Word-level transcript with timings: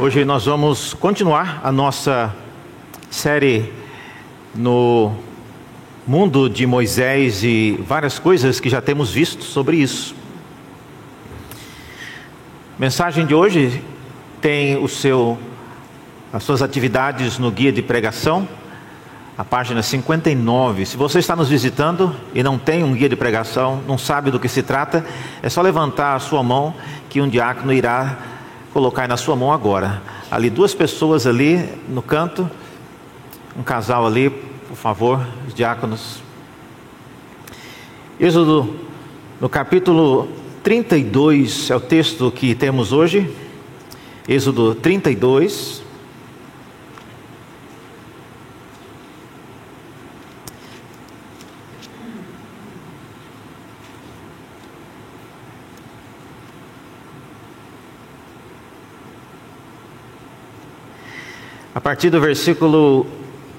Hoje 0.00 0.24
nós 0.24 0.44
vamos 0.44 0.94
continuar 0.94 1.60
a 1.64 1.72
nossa 1.72 2.32
série 3.10 3.72
no 4.54 5.12
mundo 6.06 6.48
de 6.48 6.64
Moisés 6.68 7.42
e 7.42 7.76
várias 7.84 8.16
coisas 8.16 8.60
que 8.60 8.68
já 8.68 8.80
temos 8.80 9.10
visto 9.10 9.42
sobre 9.42 9.78
isso. 9.78 10.14
A 12.76 12.80
mensagem 12.80 13.26
de 13.26 13.34
hoje 13.34 13.82
tem 14.40 14.76
o 14.76 14.86
seu 14.86 15.36
as 16.32 16.44
suas 16.44 16.62
atividades 16.62 17.36
no 17.36 17.50
guia 17.50 17.72
de 17.72 17.82
pregação, 17.82 18.46
a 19.36 19.44
página 19.44 19.82
59. 19.82 20.86
Se 20.86 20.96
você 20.96 21.18
está 21.18 21.34
nos 21.34 21.48
visitando 21.48 22.14
e 22.32 22.40
não 22.40 22.56
tem 22.56 22.84
um 22.84 22.92
guia 22.92 23.08
de 23.08 23.16
pregação, 23.16 23.82
não 23.84 23.98
sabe 23.98 24.30
do 24.30 24.38
que 24.38 24.48
se 24.48 24.62
trata, 24.62 25.04
é 25.42 25.48
só 25.48 25.60
levantar 25.60 26.14
a 26.14 26.20
sua 26.20 26.40
mão 26.40 26.72
que 27.10 27.20
um 27.20 27.28
diácono 27.28 27.72
irá 27.72 28.37
colocar 28.72 29.08
na 29.08 29.16
sua 29.16 29.34
mão 29.34 29.52
agora. 29.52 30.02
Ali 30.30 30.50
duas 30.50 30.74
pessoas 30.74 31.26
ali 31.26 31.68
no 31.88 32.02
canto, 32.02 32.48
um 33.56 33.62
casal 33.62 34.06
ali, 34.06 34.30
por 34.30 34.76
favor, 34.76 35.26
os 35.46 35.54
diáconos. 35.54 36.22
Êxodo 38.20 38.76
no 39.40 39.48
capítulo 39.48 40.28
32 40.62 41.70
é 41.70 41.76
o 41.76 41.80
texto 41.80 42.30
que 42.30 42.54
temos 42.54 42.92
hoje. 42.92 43.32
Êxodo 44.28 44.74
32. 44.74 45.87
A 61.78 61.80
partir 61.80 62.10
do 62.10 62.20
versículo 62.20 63.06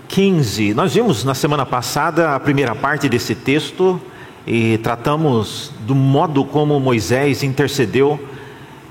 15, 0.10 0.74
nós 0.74 0.94
vimos 0.94 1.24
na 1.24 1.34
semana 1.34 1.66
passada 1.66 2.36
a 2.36 2.40
primeira 2.40 2.76
parte 2.76 3.08
desse 3.08 3.34
texto 3.34 3.98
e 4.46 4.78
tratamos 4.80 5.72
do 5.88 5.96
modo 5.96 6.44
como 6.44 6.78
Moisés 6.82 7.44
intercedeu 7.44 8.20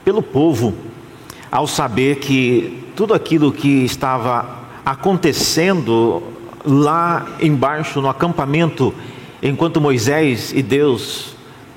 pelo 0.02 0.22
povo, 0.22 0.74
ao 1.52 1.66
saber 1.66 2.20
que 2.20 2.82
tudo 2.96 3.12
aquilo 3.12 3.52
que 3.52 3.84
estava 3.84 4.60
acontecendo 4.82 6.22
lá 6.64 7.26
embaixo 7.38 8.00
no 8.00 8.08
acampamento, 8.08 8.94
enquanto 9.42 9.78
Moisés 9.78 10.54
e 10.54 10.62
Deus 10.62 11.36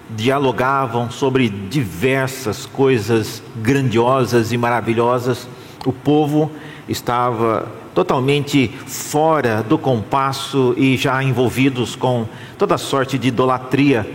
dialogavam 0.10 1.12
sobre 1.12 1.50
diversas 1.50 2.66
coisas 2.66 3.44
grandiosas 3.58 4.54
e 4.54 4.58
maravilhosas, 4.58 5.50
o 5.86 5.92
povo 5.92 6.50
estava 6.92 7.68
totalmente 7.96 8.68
fora 8.86 9.64
do 9.64 9.78
compasso 9.78 10.74
e 10.78 10.96
já 10.96 11.24
envolvidos 11.24 11.96
com 11.96 12.26
toda 12.58 12.78
sorte 12.78 13.18
de 13.18 13.30
idolatria. 13.30 14.10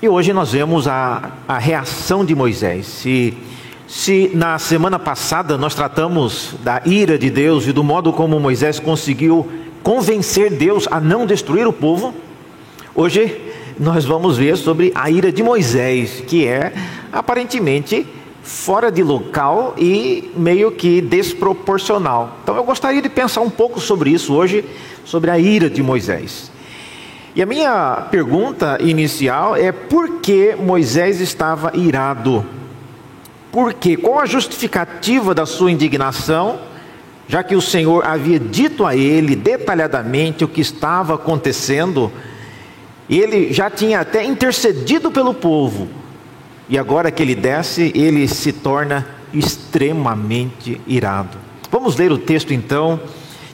E 0.00 0.08
hoje 0.08 0.32
nós 0.32 0.52
vemos 0.52 0.86
a, 0.86 1.32
a 1.48 1.58
reação 1.58 2.24
de 2.24 2.34
Moisés. 2.34 2.86
Se, 2.86 3.36
se 3.86 4.30
na 4.32 4.58
semana 4.58 4.98
passada 4.98 5.58
nós 5.58 5.74
tratamos 5.74 6.54
da 6.62 6.80
ira 6.84 7.18
de 7.18 7.30
Deus 7.30 7.66
e 7.66 7.72
do 7.72 7.82
modo 7.82 8.12
como 8.12 8.38
Moisés 8.38 8.78
conseguiu 8.78 9.50
convencer 9.82 10.50
Deus 10.50 10.86
a 10.90 11.00
não 11.00 11.26
destruir 11.26 11.66
o 11.66 11.72
povo, 11.72 12.14
hoje 12.94 13.40
nós 13.78 14.04
vamos 14.04 14.36
ver 14.36 14.56
sobre 14.56 14.92
a 14.94 15.10
ira 15.10 15.32
de 15.32 15.42
Moisés, 15.42 16.22
que 16.26 16.46
é 16.46 16.72
aparentemente 17.12 18.06
fora 18.48 18.90
de 18.90 19.02
local 19.02 19.74
e 19.76 20.32
meio 20.34 20.72
que 20.72 21.02
desproporcional. 21.02 22.38
Então 22.42 22.56
eu 22.56 22.64
gostaria 22.64 23.02
de 23.02 23.08
pensar 23.10 23.42
um 23.42 23.50
pouco 23.50 23.78
sobre 23.78 24.08
isso 24.08 24.32
hoje, 24.32 24.64
sobre 25.04 25.30
a 25.30 25.38
ira 25.38 25.68
de 25.68 25.82
Moisés. 25.82 26.50
E 27.36 27.42
a 27.42 27.46
minha 27.46 28.06
pergunta 28.10 28.78
inicial 28.80 29.54
é 29.54 29.70
por 29.70 30.20
que 30.20 30.56
Moisés 30.56 31.20
estava 31.20 31.76
irado? 31.76 32.42
Por 33.52 33.74
quê? 33.74 33.98
Qual 33.98 34.18
a 34.18 34.24
justificativa 34.24 35.34
da 35.34 35.44
sua 35.44 35.70
indignação, 35.70 36.58
já 37.28 37.42
que 37.42 37.54
o 37.54 37.60
Senhor 37.60 38.02
havia 38.06 38.40
dito 38.40 38.86
a 38.86 38.96
ele 38.96 39.36
detalhadamente 39.36 40.42
o 40.42 40.48
que 40.48 40.62
estava 40.62 41.16
acontecendo, 41.16 42.10
e 43.10 43.18
ele 43.18 43.52
já 43.52 43.68
tinha 43.68 44.00
até 44.00 44.24
intercedido 44.24 45.10
pelo 45.10 45.34
povo, 45.34 45.86
e 46.68 46.76
agora 46.76 47.10
que 47.10 47.22
ele 47.22 47.34
desce, 47.34 47.92
ele 47.94 48.28
se 48.28 48.52
torna 48.52 49.06
extremamente 49.32 50.80
irado. 50.86 51.38
Vamos 51.70 51.96
ler 51.96 52.12
o 52.12 52.18
texto 52.18 52.52
então 52.52 53.00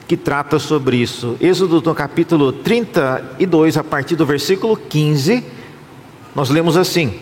que 0.07 0.17
trata 0.17 0.59
sobre 0.59 0.97
isso. 0.97 1.35
Êxodo 1.39 1.81
no 1.81 1.95
capítulo 1.95 2.51
32, 2.51 3.77
a 3.77 3.83
partir 3.83 4.15
do 4.15 4.25
versículo 4.25 4.75
15, 4.75 5.43
nós 6.35 6.49
lemos 6.49 6.77
assim: 6.77 7.13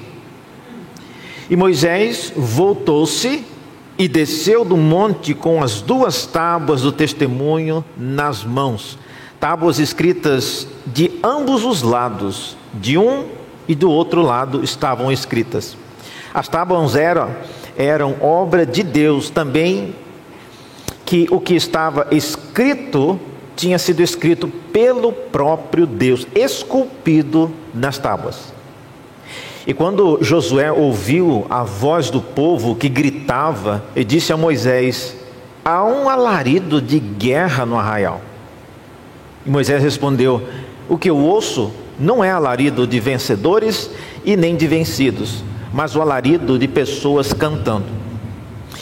E 1.50 1.56
Moisés 1.56 2.34
voltou-se 2.36 3.46
e 3.98 4.08
desceu 4.08 4.66
do 4.66 4.76
monte 4.76 5.34
com 5.34 5.64
as 5.64 5.82
duas 5.82 6.26
tábuas 6.26 6.82
do 6.82 6.92
testemunho 6.92 7.86
nas 7.96 8.44
mãos, 8.44 8.98
tábuas 9.40 9.78
escritas 9.78 10.68
de 10.86 11.12
ambos 11.24 11.64
os 11.64 11.84
lados, 11.84 12.58
de 12.74 12.98
um 12.98 13.26
e 13.68 13.76
do 13.76 13.90
outro 13.90 14.22
lado 14.22 14.64
estavam 14.64 15.12
escritas. 15.12 15.78
As 16.34 16.48
tábuas 16.48 16.96
eram, 16.96 17.30
eram 17.78 18.16
obra 18.20 18.66
de 18.66 18.82
Deus 18.82 19.30
também, 19.30 19.96
que 21.06 21.28
o 21.30 21.40
que 21.40 21.54
estava 21.54 22.08
escrito 22.12 23.20
tinha 23.56 23.78
sido 23.78 24.02
escrito 24.02 24.48
pelo 24.48 25.12
próprio 25.12 25.86
Deus, 25.86 26.26
esculpido 26.34 27.52
nas 27.74 28.00
tábuas. 28.00 28.52
E 29.66 29.74
quando 29.74 30.18
Josué 30.22 30.72
ouviu 30.72 31.46
a 31.50 31.64
voz 31.64 32.10
do 32.10 32.20
povo 32.20 32.76
que 32.76 32.90
gritava, 32.90 33.84
ele 33.96 34.04
disse 34.04 34.34
a 34.34 34.38
Moisés: 34.38 35.16
Há 35.64 35.84
um 35.86 36.10
alarido 36.10 36.82
de 36.82 37.00
guerra 37.00 37.66
no 37.66 37.78
arraial. 37.78 38.20
E 39.46 39.50
Moisés 39.50 39.82
respondeu: 39.82 40.42
O 40.90 40.98
que 40.98 41.10
eu 41.10 41.18
ouço 41.18 41.72
não 41.98 42.24
é 42.24 42.32
alarido 42.32 42.86
de 42.86 43.00
vencedores 43.00 43.90
e 44.26 44.36
nem 44.36 44.56
de 44.56 44.68
vencidos, 44.68 45.44
mas 45.74 45.96
o 45.96 46.02
alarido 46.02 46.60
de 46.60 46.68
pessoas 46.68 47.34
cantando. 47.34 47.86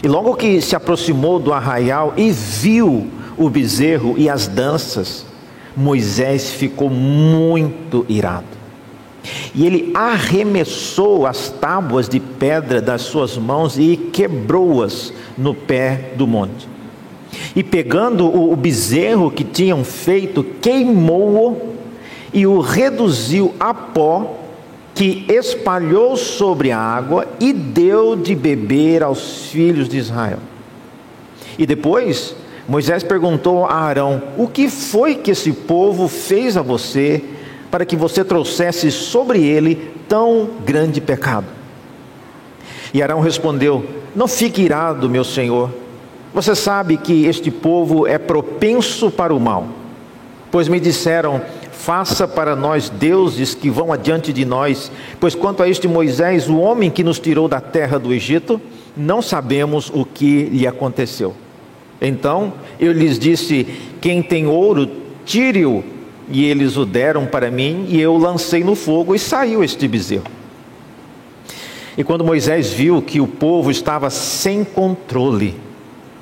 E 0.04 0.08
logo 0.08 0.36
que 0.36 0.62
se 0.62 0.76
aproximou 0.76 1.40
do 1.40 1.54
arraial 1.54 2.14
e 2.18 2.32
viu 2.32 3.08
o 3.38 3.50
bezerro 3.50 4.16
e 4.18 4.30
as 4.30 4.48
danças, 4.48 5.26
Moisés 5.76 6.52
ficou 6.52 6.90
muito 6.90 8.06
irado. 8.10 8.62
E 9.54 9.66
ele 9.66 9.92
arremessou 9.94 11.26
as 11.26 11.50
tábuas 11.50 12.10
de 12.10 12.20
pedra 12.20 12.82
das 12.82 13.04
suas 13.04 13.38
mãos 13.38 13.78
e 13.78 13.96
quebrou-as 13.96 15.14
no 15.38 15.54
pé 15.54 16.14
do 16.18 16.28
monte. 16.28 16.68
E 17.56 17.64
pegando 17.64 18.26
o 18.28 18.56
bezerro 18.56 19.32
que 19.32 19.44
tinham 19.44 19.84
feito, 19.84 20.44
queimou-o 20.62 21.72
e 22.34 22.48
o 22.48 22.60
reduziu 22.60 23.54
a 23.60 23.74
pó 23.74 24.41
que 24.94 25.26
espalhou 25.30 26.18
sobre 26.18 26.72
a 26.72 26.78
água 26.78 27.28
e 27.40 27.54
deu 27.54 28.16
de 28.16 28.36
beber 28.36 29.04
aos 29.04 29.46
filhos 29.48 29.88
de 29.88 29.98
Israel. 29.98 30.40
E 31.58 31.66
depois 31.66 32.36
Moisés 32.68 33.04
perguntou 33.04 33.66
a 33.66 33.76
Arão: 33.76 34.22
O 34.38 34.48
que 34.48 34.70
foi 34.70 35.16
que 35.16 35.32
esse 35.32 35.52
povo 35.52 36.08
fez 36.08 36.56
a 36.56 36.62
você 36.62 37.24
para 37.70 37.86
que 37.86 37.96
você 37.96 38.24
trouxesse 38.24 38.92
sobre 38.92 39.44
ele 39.44 39.92
tão 40.08 40.50
grande 40.66 41.02
pecado? 41.02 41.48
E 42.94 43.02
Arão 43.02 43.20
respondeu: 43.20 43.86
Não 44.16 44.28
fique 44.28 44.62
irado, 44.62 45.10
meu 45.10 45.24
senhor. 45.24 45.70
Você 46.34 46.56
sabe 46.56 46.96
que 46.96 47.26
este 47.26 47.52
povo 47.52 48.08
é 48.08 48.18
propenso 48.18 49.12
para 49.12 49.34
o 49.34 49.40
mal, 49.40 49.68
pois 50.50 50.68
me 50.68 50.80
disseram: 50.80 51.42
Faça 51.82 52.28
para 52.28 52.56
nós 52.56 52.92
deuses 52.92 53.56
que 53.56 53.68
vão 53.68 53.92
adiante 53.92 54.32
de 54.32 54.46
nós, 54.46 54.92
pois 55.20 55.34
quanto 55.34 55.64
a 55.64 55.68
este 55.68 55.88
Moisés, 55.88 56.48
o 56.48 56.58
homem 56.58 56.92
que 56.92 57.04
nos 57.04 57.18
tirou 57.18 57.48
da 57.48 57.60
terra 57.60 57.98
do 57.98 58.14
Egito, 58.14 58.62
não 58.96 59.20
sabemos 59.20 59.90
o 59.92 60.06
que 60.06 60.44
lhe 60.44 60.68
aconteceu. 60.68 61.34
Então 62.00 62.54
eu 62.80 62.92
lhes 62.92 63.18
disse: 63.18 63.66
Quem 64.00 64.22
tem 64.22 64.46
ouro, 64.46 64.88
tire-o. 65.26 65.84
E 66.30 66.46
eles 66.46 66.78
o 66.78 66.86
deram 66.86 67.26
para 67.26 67.50
mim, 67.50 67.88
e 67.90 68.00
eu 68.00 68.16
lancei 68.16 68.64
no 68.64 68.76
fogo, 68.76 69.16
e 69.16 69.20
saiu 69.20 69.64
este 69.64 69.88
bezerro. 69.88 70.28
E 71.98 72.04
quando 72.04 72.24
Moisés 72.24 72.72
viu 72.72 73.02
que 73.02 73.20
o 73.20 73.26
povo 73.26 73.72
estava 73.72 74.12
sem 74.12 74.64
controle, 74.64 75.56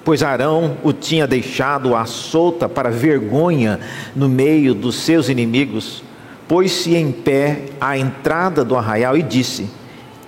pois 0.04 0.24
Arão 0.24 0.78
o 0.84 0.94
tinha 0.94 1.28
deixado 1.28 1.96
à 1.96 2.06
solta 2.06 2.68
para 2.68 2.90
vergonha 2.90 3.80
no 4.16 4.28
meio 4.28 4.74
dos 4.74 4.96
seus 4.96 5.30
inimigos, 5.30 6.04
pôs-se 6.48 6.96
em 6.96 7.12
pé 7.12 7.66
à 7.80 7.98
entrada 7.98 8.64
do 8.64 8.76
arraial 8.76 9.18
e 9.18 9.24
disse: 9.24 9.70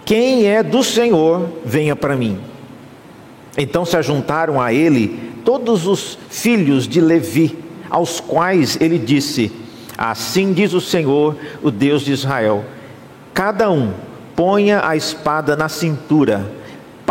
Quem 0.06 0.46
é 0.46 0.62
do 0.62 0.84
Senhor, 0.84 1.50
venha 1.66 1.96
para 1.96 2.16
mim. 2.16 2.40
Então 3.58 3.86
se 3.86 3.98
ajuntaram 3.98 4.62
a 4.62 4.72
ele 4.74 5.32
todos 5.44 5.88
os 5.88 6.18
filhos 6.30 6.88
de 6.88 7.02
Levi, 7.02 7.58
aos 7.90 8.20
quais 8.20 8.78
ele 8.80 8.98
disse: 8.98 9.52
Assim 9.98 10.54
diz 10.54 10.74
o 10.74 10.82
Senhor, 10.82 11.36
o 11.62 11.72
Deus 11.72 12.04
de 12.04 12.12
Israel: 12.12 12.64
Cada 13.34 13.70
um 13.70 13.92
ponha 14.36 14.82
a 14.88 14.96
espada 14.96 15.56
na 15.56 15.70
cintura, 15.70 16.50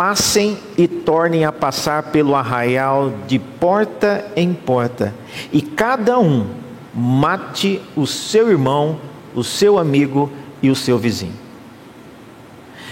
passem 0.01 0.57
e 0.75 0.87
tornem 0.87 1.45
a 1.45 1.51
passar 1.51 2.01
pelo 2.11 2.35
arraial 2.35 3.13
de 3.27 3.37
porta 3.37 4.25
em 4.35 4.51
porta, 4.51 5.13
e 5.53 5.61
cada 5.61 6.17
um 6.17 6.47
mate 6.91 7.79
o 7.95 8.07
seu 8.07 8.49
irmão, 8.49 8.97
o 9.35 9.43
seu 9.43 9.77
amigo 9.77 10.31
e 10.59 10.71
o 10.71 10.75
seu 10.75 10.97
vizinho. 10.97 11.35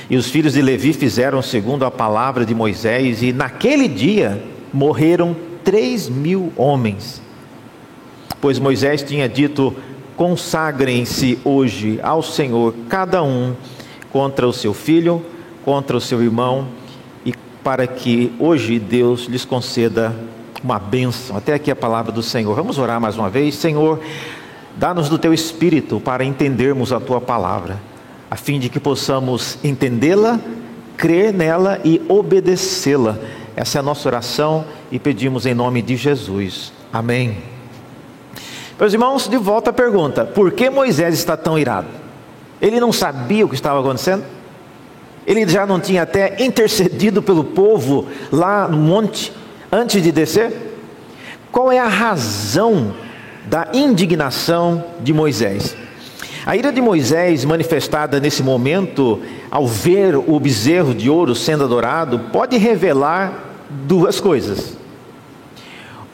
E 0.08 0.16
os 0.18 0.30
filhos 0.30 0.54
de 0.54 0.62
Levi 0.62 0.94
fizeram 0.94 1.42
segundo 1.42 1.84
a 1.84 1.90
palavra 1.90 2.46
de 2.46 2.54
Moisés, 2.54 3.24
e 3.24 3.34
naquele 3.34 3.88
dia 3.88 4.44
morreram 4.72 5.36
três 5.64 6.08
mil 6.08 6.54
homens. 6.56 7.24
Pois 8.40 8.60
Moisés 8.60 9.02
tinha 9.02 9.28
dito: 9.28 9.76
consagrem-se 10.16 11.40
hoje 11.44 12.00
ao 12.04 12.22
Senhor, 12.22 12.76
cada 12.88 13.24
um 13.24 13.56
contra 14.12 14.48
o 14.48 14.54
seu 14.54 14.76
filho, 14.76 15.26
contra 15.66 15.98
o 15.98 16.02
seu 16.02 16.22
irmão, 16.22 16.78
para 17.70 17.86
que 17.86 18.34
hoje 18.40 18.80
Deus 18.80 19.26
lhes 19.26 19.46
conceda 19.46 20.12
uma 20.64 20.80
bênção. 20.80 21.38
Até 21.38 21.54
aqui 21.54 21.70
a 21.70 21.76
palavra 21.76 22.12
do 22.12 22.24
Senhor. 22.24 22.56
Vamos 22.56 22.80
orar 22.80 23.00
mais 23.00 23.16
uma 23.16 23.30
vez. 23.30 23.54
Senhor, 23.54 24.00
dá-nos 24.76 25.08
do 25.08 25.20
teu 25.20 25.32
espírito 25.32 26.00
para 26.00 26.26
entendermos 26.26 26.92
a 26.92 27.00
tua 27.00 27.22
palavra 27.22 27.80
a 28.28 28.36
fim 28.36 28.60
de 28.60 28.70
que 28.70 28.80
possamos 28.80 29.60
entendê-la, 29.64 30.40
crer 30.98 31.32
nela 31.32 31.80
e 31.86 32.02
obedecê-la. 32.10 33.20
Essa 33.56 33.78
é 33.78 33.80
a 33.82 33.84
nossa 33.84 34.10
oração 34.10 34.66
e 34.92 34.98
pedimos 34.98 35.46
em 35.46 35.54
nome 35.54 35.84
de 35.84 35.96
Jesus. 35.96 36.74
Amém. 36.92 37.38
Meus 38.80 38.94
irmãos, 38.94 39.28
de 39.28 39.38
volta 39.38 39.70
à 39.70 39.74
pergunta: 39.74 40.26
por 40.26 40.54
que 40.54 40.72
Moisés 40.72 41.14
está 41.14 41.38
tão 41.38 41.56
irado? 41.56 41.90
Ele 42.60 42.80
não 42.80 42.92
sabia 42.92 43.46
o 43.46 43.48
que 43.48 43.54
estava 43.54 43.80
acontecendo? 43.80 44.24
Ele 45.26 45.48
já 45.48 45.66
não 45.66 45.80
tinha 45.80 46.04
até 46.04 46.36
intercedido 46.44 47.22
pelo 47.22 47.44
povo 47.44 48.08
lá 48.32 48.68
no 48.68 48.78
monte 48.78 49.32
antes 49.72 50.02
de 50.02 50.12
descer? 50.12 50.52
Qual 51.52 51.72
é 51.72 51.80
a 51.80 51.88
razão 51.88 52.94
da 53.46 53.70
indignação 53.74 54.84
de 55.02 55.14
Moisés? 55.14 55.76
A 56.46 56.56
ira 56.56 56.72
de 56.72 56.82
Moisés, 56.82 57.44
manifestada 57.46 58.20
nesse 58.20 58.42
momento, 58.42 59.22
ao 59.52 59.68
ver 59.68 60.16
o 60.16 60.40
bezerro 60.40 60.96
de 60.96 61.10
ouro 61.10 61.36
sendo 61.36 61.64
adorado, 61.64 62.20
pode 62.32 62.58
revelar 62.58 63.34
duas 63.70 64.20
coisas. 64.20 64.78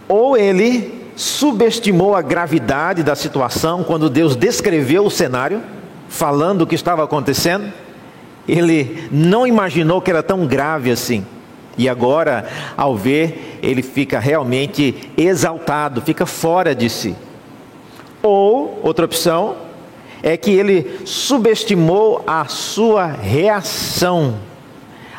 Ou 0.08 0.36
ele 0.36 1.06
subestimou 1.16 2.16
a 2.16 2.22
gravidade 2.22 3.04
da 3.04 3.16
situação 3.16 3.84
quando 3.84 4.10
Deus 4.10 4.36
descreveu 4.36 5.06
o 5.06 5.12
cenário, 5.12 5.62
falando 6.10 6.64
o 6.64 6.68
que 6.68 6.76
estava 6.76 7.04
acontecendo, 7.04 7.72
ele 8.48 9.08
não 9.12 9.46
imaginou 9.46 10.02
que 10.02 10.10
era 10.10 10.24
tão 10.24 10.46
grave 10.46 10.92
assim. 10.92 11.26
E 11.78 11.90
agora, 11.90 12.48
ao 12.78 12.96
ver, 12.96 13.60
ele 13.62 13.82
fica 13.82 14.20
realmente 14.20 15.12
exaltado, 15.18 16.02
fica 16.02 16.26
fora 16.26 16.74
de 16.74 16.90
si. 16.90 17.16
Ou, 18.24 18.80
outra 18.82 19.06
opção, 19.06 19.56
é 20.24 20.38
que 20.38 20.52
ele 20.52 21.00
subestimou 21.06 22.24
a 22.26 22.46
sua 22.46 23.06
reação 23.06 24.36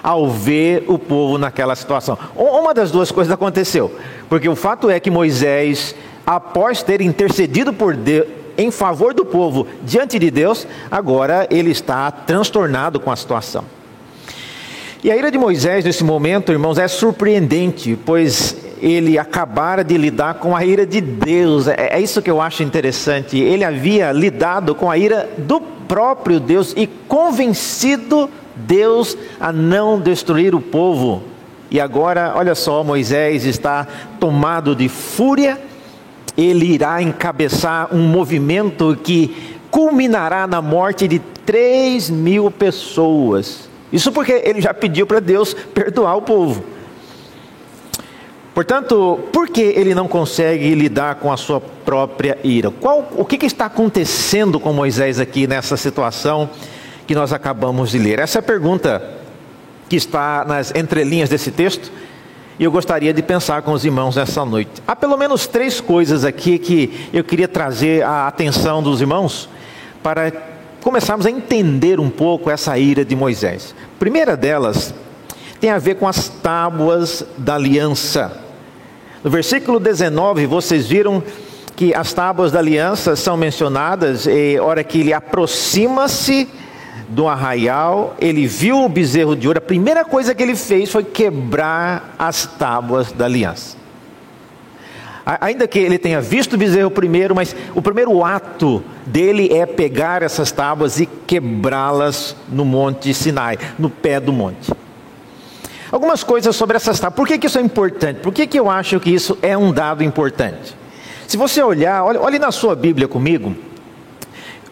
ao 0.03 0.31
ver 0.31 0.85
o 0.89 0.99
povo 0.99 1.37
naquela 1.37 1.77
situação. 1.77 2.17
Uma 2.35 2.73
das 2.73 2.91
duas 2.91 3.11
coisas 3.11 3.33
aconteceu, 3.33 3.95
porque 4.29 4.49
o 4.49 4.57
fato 4.57 4.89
é 4.89 4.99
que 4.99 5.11
Moisés, 5.11 5.95
após 6.25 6.83
ter 6.83 7.01
intercedido 7.01 7.73
por 7.73 7.95
Deus, 7.95 8.27
em 8.57 8.71
favor 8.71 9.15
do 9.15 9.25
povo 9.25 9.67
diante 9.83 10.19
de 10.19 10.31
Deus, 10.31 10.67
agora 10.91 11.47
ele 11.51 11.71
está 11.71 12.11
transtornado 12.11 12.99
com 13.01 13.11
a 13.11 13.17
situação. 13.17 13.65
E 15.05 15.11
a 15.11 15.17
ira 15.17 15.31
de 15.31 15.39
Moisés 15.39 15.85
nesse 15.85 16.03
momento, 16.03 16.51
irmãos, 16.51 16.79
é 16.79 16.89
surpreendente, 16.89 17.99
pois 18.05 18.57
ele 18.81 19.19
acabara 19.19 19.85
de 19.85 19.97
lidar 19.97 20.35
com 20.35 20.57
a 20.57 20.65
ira 20.65 20.87
de 20.87 21.01
Deus. 21.01 21.69
É, 21.69 21.91
é 21.93 22.01
isso 22.01 22.21
que 22.21 22.31
eu 22.31 22.41
acho 22.41 22.63
interessante. 22.63 23.39
Ele 23.39 23.65
havia 23.65 24.11
lidado 24.13 24.75
com 24.75 24.91
a 24.91 24.99
ira 24.99 25.29
do 25.39 25.61
próprio 25.61 26.41
Deus 26.41 26.75
e 26.77 26.87
convencido 26.87 28.29
Deus 28.55 29.17
a 29.39 29.53
não 29.53 30.01
destruir 30.01 30.55
o 30.55 30.61
povo. 30.61 31.23
E 31.71 31.81
agora, 31.81 32.33
olha 32.37 32.55
só, 32.55 32.83
Moisés 32.83 33.45
está 33.45 33.87
tomado 34.21 34.75
de 34.75 34.89
fúria, 34.89 35.59
ele 36.37 36.67
irá 36.67 37.01
encabeçar 37.01 37.95
um 37.95 38.07
movimento 38.07 38.99
que 39.03 39.57
culminará 39.71 40.47
na 40.47 40.61
morte 40.61 41.09
de 41.09 41.19
3 41.19 42.11
mil 42.11 42.51
pessoas. 42.51 43.69
Isso 43.93 44.13
porque 44.13 44.43
ele 44.45 44.61
já 44.61 44.75
pediu 44.75 45.07
para 45.07 45.21
Deus 45.21 45.55
perdoar 45.55 46.17
o 46.17 46.23
povo. 46.23 46.65
Portanto, 48.55 49.21
por 49.33 49.49
que 49.49 49.61
ele 49.61 49.95
não 49.95 50.09
consegue 50.09 50.75
lidar 50.75 51.17
com 51.17 51.31
a 51.31 51.37
sua 51.37 51.61
própria 51.61 52.39
ira? 52.43 52.71
Qual, 52.71 53.07
o 53.15 53.25
que, 53.25 53.37
que 53.37 53.47
está 53.47 53.67
acontecendo 53.67 54.59
com 54.59 54.73
Moisés 54.73 55.21
aqui 55.21 55.47
nessa 55.47 55.77
situação 55.77 56.49
que 57.07 57.15
nós 57.15 57.33
acabamos 57.35 57.91
de 57.91 57.99
ler? 57.99 58.19
Essa 58.19 58.39
é 58.39 58.41
a 58.41 58.43
pergunta 58.43 59.03
que 59.89 59.97
está 59.97 60.45
nas 60.47 60.75
entrelinhas 60.75 61.29
desse 61.29 61.51
texto 61.51 61.93
e 62.59 62.65
eu 62.65 62.71
gostaria 62.71 63.13
de 63.13 63.23
pensar 63.23 63.63
com 63.63 63.73
os 63.73 63.85
irmãos 63.85 64.17
nessa 64.17 64.45
noite. 64.45 64.83
Há 64.87 64.97
pelo 64.97 65.17
menos 65.17 65.47
três 65.47 65.81
coisas 65.81 66.25
aqui 66.25 66.59
que 66.59 67.09
eu 67.13 67.23
queria 67.23 67.47
trazer 67.47 68.03
a 68.03 68.27
atenção 68.27 68.83
dos 68.83 69.01
irmãos 69.01 69.49
para 70.03 70.33
começarmos 70.81 71.27
a 71.27 71.31
entender 71.31 72.01
um 72.01 72.09
pouco 72.09 72.51
essa 72.51 72.79
ira 72.79 73.05
de 73.05 73.15
Moisés. 73.15 73.75
A 73.97 73.99
primeira 73.99 74.37
delas 74.37 74.95
tem 75.61 75.71
a 75.71 75.79
ver 75.79 75.97
com 75.97 76.09
as 76.09 76.29
tábuas 76.29 77.25
da 77.37 77.57
aliança. 77.57 78.41
No 79.23 79.31
versículo 79.31 79.79
19, 79.79 80.47
vocês 80.47 80.87
viram 80.87 81.23
que 81.75 81.95
as 81.95 82.13
tábuas 82.15 82.53
da 82.53 82.59
aliança 82.59 83.17
são 83.17 83.37
mencionadas, 83.37 84.27
e 84.27 84.59
hora 84.59 84.83
que 84.83 85.01
ele 85.01 85.13
aproxima-se 85.13 86.49
do 87.09 87.29
arraial, 87.29 88.17
ele 88.21 88.47
viu 88.47 88.85
o 88.85 88.89
bezerro 88.89 89.37
de 89.37 89.47
ouro, 89.47 89.59
a 89.59 89.63
primeira 89.63 90.05
coisa 90.05 90.35
que 90.35 90.43
ele 90.43 90.57
fez 90.57 90.91
foi 90.91 91.05
quebrar 91.05 92.15
as 92.19 92.47
tábuas 92.47 93.13
da 93.13 93.25
aliança. 93.25 93.77
Ainda 95.41 95.67
que 95.67 95.81
ele 95.81 95.99
tenha 95.99 96.21
visto 96.21 96.53
o 96.53 96.57
bezerro 96.57 96.89
primeiro, 96.89 97.35
mas 97.35 97.55
o 97.75 97.83
primeiro 97.83 98.25
ato 98.25 98.81
dele 99.05 99.53
é 99.53 99.67
pegar 99.67 100.23
essas 100.23 100.53
tábuas 100.53 101.01
e 101.01 101.07
quebrá-las 101.07 102.37
no 102.49 102.65
monte 102.65 103.13
Sinai, 103.13 103.59
no 103.77 103.91
pé 103.91 104.21
do 104.21 104.33
monte. 104.33 104.73
Algumas 105.91 106.23
coisas 106.23 106.55
sobre 106.55 106.77
essas 106.77 107.01
tábuas. 107.01 107.17
Por 107.17 107.27
que, 107.27 107.39
que 107.39 107.49
isso 107.49 107.59
é 107.59 107.61
importante? 107.61 108.21
Por 108.21 108.33
que, 108.33 108.47
que 108.47 108.59
eu 108.59 108.71
acho 108.71 109.01
que 109.01 109.11
isso 109.11 109.37
é 109.43 109.59
um 109.59 109.73
dado 109.73 110.05
importante? 110.05 110.77
Se 111.27 111.37
você 111.37 111.61
olhar, 111.61 112.05
olhe, 112.05 112.19
olhe 112.19 112.39
na 112.39 112.53
sua 112.53 112.77
Bíblia 112.77 113.09
comigo, 113.09 113.57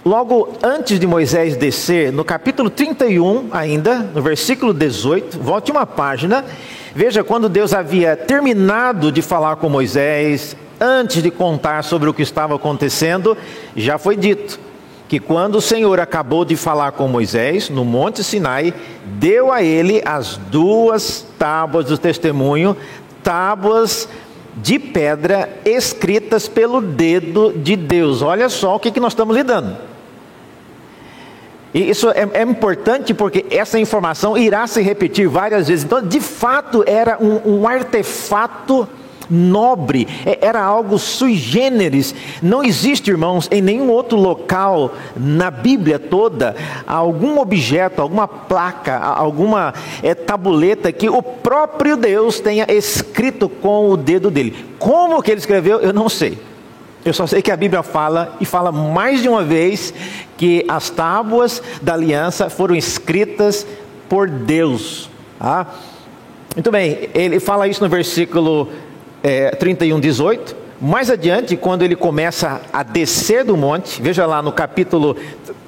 logo 0.05 0.53
antes 0.63 1.01
de 1.01 1.07
Moisés 1.07 1.57
descer, 1.57 2.13
no 2.13 2.25
capítulo 2.25 2.69
31 2.69 3.49
ainda, 3.51 4.01
no 4.15 4.21
versículo 4.21 4.75
18, 4.75 5.39
volte 5.39 5.73
uma 5.73 5.87
página, 5.87 6.45
veja 6.95 7.25
quando 7.25 7.49
Deus 7.49 7.73
havia 7.73 8.15
terminado 8.15 9.11
de 9.11 9.23
falar 9.23 9.57
com 9.57 9.69
Moisés, 9.69 10.55
antes 10.79 11.23
de 11.23 11.31
contar 11.31 11.83
sobre 11.83 12.09
o 12.09 12.15
que 12.15 12.23
estava 12.23 12.55
acontecendo, 12.55 13.37
já 13.75 13.97
foi 13.97 14.17
dito: 14.17 14.61
que 15.09 15.19
quando 15.19 15.57
o 15.57 15.63
Senhor 15.63 15.99
acabou 15.99 16.45
de 16.45 16.57
falar 16.57 16.93
com 16.93 17.09
Moisés 17.09 17.71
no 17.71 17.85
Monte 17.85 18.23
Sinai, 18.23 18.75
deu 19.05 19.51
a 19.51 19.63
ele 19.63 20.03
as 20.05 20.37
duas 20.37 21.27
tábuas 21.39 21.87
do 21.87 21.97
testemunho, 21.97 22.77
tábuas 23.23 24.09
de 24.57 24.79
pedra 24.79 25.49
escritas 25.65 26.47
pelo 26.47 26.81
dedo 26.81 27.53
de 27.57 27.75
Deus. 27.75 28.23
Olha 28.23 28.49
só 28.49 28.77
o 28.77 28.81
que, 28.81 29.01
nós 29.01 29.13
estamos 29.13 29.37
lidando. 29.37 29.94
E 31.75 31.91
isso 31.91 32.09
é, 32.11 32.29
é, 32.33 32.43
importante 32.43 33.13
porque 33.13 33.45
essa 33.51 33.81
informação 33.81 34.39
irá 34.39 34.65
se 34.69 34.81
repetir 34.81 35.29
várias 35.29 35.67
vezes. 35.67 35.85
Então, 35.85 36.01
de 36.01 36.21
fato, 36.21 36.85
era 36.87 37.19
um, 37.21 37.59
um 37.59 37.69
artefato 37.69 38.89
nobre, 39.29 40.07
é, 40.25 40.39
era 40.41 40.63
algo 40.63 40.99
sui 41.01 41.35
generis. 41.35 42.15
Não 42.41 42.63
existe, 42.63 43.11
irmãos, 43.11 43.49
em 43.51 43.61
nenhum 43.61 43.91
outro 43.91 44.17
local 44.17 44.95
na 45.17 45.51
Bíblia 45.51 45.99
toda 45.99 46.55
algum 46.87 47.41
objeto, 47.41 48.01
alguma 48.01 48.29
placa, 48.29 48.97
alguma 48.97 49.75
é, 50.01 50.15
tabuleta 50.15 50.93
que 50.93 51.09
o 51.09 51.23
próprio 51.23 51.97
Deus 51.97 52.39
tenha 52.39 52.67
escrito 52.69 53.49
com 53.49 53.91
o 53.91 53.97
dedo 53.97 54.31
dele. 54.31 54.55
Como 54.79 55.21
que 55.21 55.33
ele 55.33 55.41
escreveu, 55.41 55.81
eu 55.81 55.93
não 55.93 56.09
sei. 56.09 56.39
Eu 57.05 57.13
só 57.13 57.27
sei 57.27 57.43
que 57.43 57.51
a 57.51 57.57
Bíblia 57.57 57.83
fala 57.83 58.35
e 58.41 58.47
fala 58.47 58.73
mais 58.73 59.21
de 59.21 59.29
uma 59.29 59.45
vez 59.45 59.93
que 60.39 60.65
as 60.67 60.89
tábuas 60.89 61.63
da 61.83 61.93
aliança 61.93 62.49
foram 62.49 62.75
escritas 62.75 63.67
por 64.09 64.29
Deus. 64.29 65.11
Ah, 65.39 65.67
Muito 66.55 66.71
bem, 66.71 67.11
ele 67.13 67.41
fala 67.41 67.69
isso 67.69 67.83
no 67.83 67.91
versículo 67.91 68.71
é, 69.23 69.51
31, 69.51 70.01
18. 70.01 70.57
Mais 70.81 71.11
adiante, 71.11 71.57
quando 71.57 71.83
ele 71.83 71.95
começa 71.95 72.63
a 72.73 72.83
descer 72.83 73.45
do 73.45 73.57
monte, 73.57 74.01
veja 74.01 74.25
lá 74.25 74.41
no 74.41 74.53
capítulo 74.53 75.17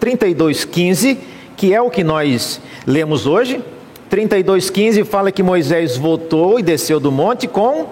32, 0.01 0.65
15, 0.65 1.19
que 1.57 1.75
é 1.75 1.83
o 1.83 1.91
que 1.91 2.03
nós 2.03 2.61
lemos 2.87 3.27
hoje. 3.27 3.63
32, 4.09 4.71
15 4.71 5.05
fala 5.05 5.33
que 5.33 5.43
Moisés 5.43 5.97
voltou 5.97 6.59
e 6.59 6.63
desceu 6.63 6.99
do 6.99 7.11
monte 7.13 7.47
com 7.47 7.87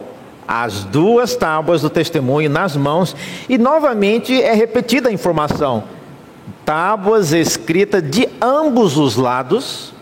as 0.47 0.85
duas 0.85 1.35
tábuas 1.35 1.83
do 1.83 1.91
testemunho 1.91 2.51
nas 2.51 2.77
mãos, 2.77 3.17
e 3.49 3.57
novamente 3.59 4.41
é 4.41 4.55
repetida 4.55 5.09
a 5.09 5.13
informação: 5.13 5.85
tábuas 6.65 7.33
escritas 7.33 8.03
de 8.03 8.29
ambos 8.41 8.97
os 8.97 9.17
lados. 9.17 9.93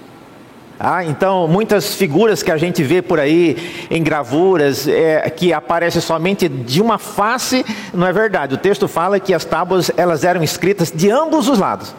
Ah, 0.85 1.05
então, 1.05 1.47
muitas 1.47 1.95
figuras 1.95 2.43
que 2.43 2.51
a 2.51 2.57
gente 2.57 2.83
vê 2.83 3.01
por 3.01 3.21
aí 3.21 3.87
em 3.89 4.03
gravuras, 4.03 4.89
é, 4.89 5.31
que 5.31 5.53
aparecem 5.53 6.03
somente 6.03 6.49
de 6.49 6.83
uma 6.83 6.99
face, 6.99 7.65
não 7.95 8.05
é 8.05 8.13
verdade. 8.13 8.55
O 8.55 8.59
texto 8.59 8.89
fala 8.89 9.21
que 9.21 9.33
as 9.33 9.45
tábuas 9.45 9.93
elas 9.97 10.25
eram 10.25 10.43
escritas 10.43 10.91
de 10.91 11.09
ambos 11.09 11.49
os 11.49 11.61
lados, 11.61 11.95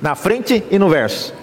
na 0.00 0.14
frente 0.14 0.64
e 0.70 0.78
no 0.78 0.88
verso. 0.88 1.34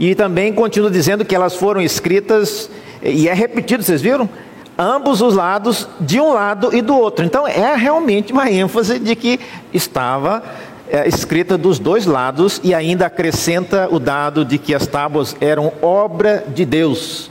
E 0.00 0.14
também 0.14 0.50
continua 0.54 0.90
dizendo 0.90 1.26
que 1.26 1.34
elas 1.34 1.56
foram 1.56 1.82
escritas, 1.82 2.70
e 3.02 3.28
é 3.28 3.34
repetido, 3.34 3.82
vocês 3.82 4.00
viram? 4.00 4.30
Ambos 4.78 5.20
os 5.20 5.34
lados, 5.34 5.88
de 6.00 6.20
um 6.20 6.32
lado 6.32 6.74
e 6.74 6.80
do 6.80 6.96
outro. 6.96 7.24
Então 7.24 7.46
é 7.46 7.74
realmente 7.76 8.32
uma 8.32 8.50
ênfase 8.50 8.98
de 8.98 9.14
que 9.14 9.38
estava 9.72 10.42
é, 10.88 11.08
escrita 11.08 11.56
dos 11.56 11.78
dois 11.78 12.06
lados 12.06 12.60
e 12.62 12.74
ainda 12.74 13.06
acrescenta 13.06 13.88
o 13.90 13.98
dado 13.98 14.44
de 14.44 14.58
que 14.58 14.74
as 14.74 14.86
tábuas 14.86 15.36
eram 15.40 15.72
obra 15.80 16.44
de 16.48 16.64
Deus. 16.64 17.30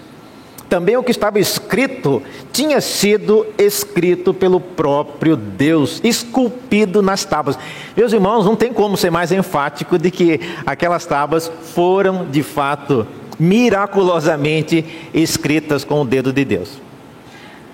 Também 0.67 0.95
o 0.95 1.03
que 1.03 1.11
estava 1.11 1.37
escrito 1.37 2.23
tinha 2.53 2.79
sido 2.79 3.45
escrito 3.57 4.33
pelo 4.33 4.59
próprio 4.59 5.35
Deus, 5.35 5.99
esculpido 6.01 7.01
nas 7.01 7.25
tábuas. 7.25 7.59
Meus 7.95 8.13
irmãos, 8.13 8.45
não 8.45 8.55
tem 8.55 8.71
como 8.71 8.95
ser 8.95 9.11
mais 9.11 9.33
enfático 9.33 9.97
de 9.97 10.09
que 10.09 10.39
aquelas 10.65 11.05
tábuas 11.05 11.51
foram 11.75 12.25
de 12.31 12.41
fato 12.41 13.05
miraculosamente 13.37 14.85
escritas 15.13 15.83
com 15.83 16.01
o 16.01 16.05
dedo 16.05 16.31
de 16.31 16.45
Deus. 16.45 16.79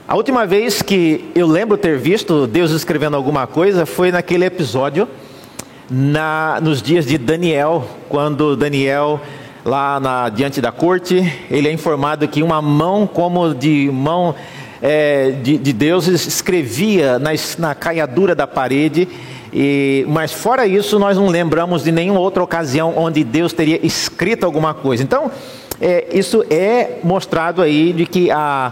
A 0.07 0.15
última 0.15 0.45
vez 0.45 0.81
que 0.81 1.29
eu 1.35 1.45
lembro 1.45 1.75
ter 1.75 1.97
visto 1.97 2.47
Deus 2.47 2.71
escrevendo 2.71 3.17
alguma 3.17 3.45
coisa 3.45 3.85
foi 3.85 4.09
naquele 4.09 4.45
episódio 4.45 5.05
na, 5.91 6.59
nos 6.61 6.81
dias 6.81 7.05
de 7.05 7.17
Daniel, 7.17 7.85
quando 8.07 8.55
Daniel 8.55 9.19
lá 9.65 9.99
na, 9.99 10.29
diante 10.29 10.61
da 10.61 10.71
corte, 10.71 11.29
ele 11.51 11.67
é 11.67 11.73
informado 11.73 12.25
que 12.25 12.41
uma 12.41 12.61
mão 12.61 13.05
como 13.05 13.53
de 13.53 13.89
mão 13.91 14.33
é, 14.81 15.31
de, 15.43 15.57
de, 15.57 15.73
Deus 15.73 16.07
escrevia 16.07 17.19
na, 17.19 17.31
na 17.59 17.75
caiadura 17.75 18.33
da 18.33 18.47
parede. 18.47 19.09
E, 19.51 20.05
mas 20.07 20.31
fora 20.31 20.65
isso, 20.65 20.97
nós 20.97 21.17
não 21.17 21.27
lembramos 21.27 21.83
de 21.83 21.91
nenhuma 21.91 22.21
outra 22.21 22.41
ocasião 22.41 22.93
onde 22.95 23.25
Deus 23.25 23.51
teria 23.51 23.85
escrito 23.85 24.45
alguma 24.45 24.73
coisa. 24.73 25.03
Então, 25.03 25.29
é, 25.81 26.07
isso 26.13 26.45
é 26.49 26.99
mostrado 27.03 27.61
aí 27.61 27.91
de 27.91 28.05
que 28.05 28.31
a 28.31 28.71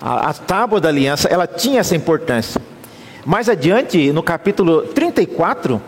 a, 0.00 0.30
a 0.30 0.34
tábua 0.34 0.80
da 0.80 0.88
aliança, 0.88 1.28
ela 1.28 1.46
tinha 1.46 1.80
essa 1.80 1.96
importância. 1.96 2.60
Mais 3.24 3.48
adiante, 3.48 4.12
no 4.12 4.22
capítulo 4.22 4.82
34, 4.82 5.80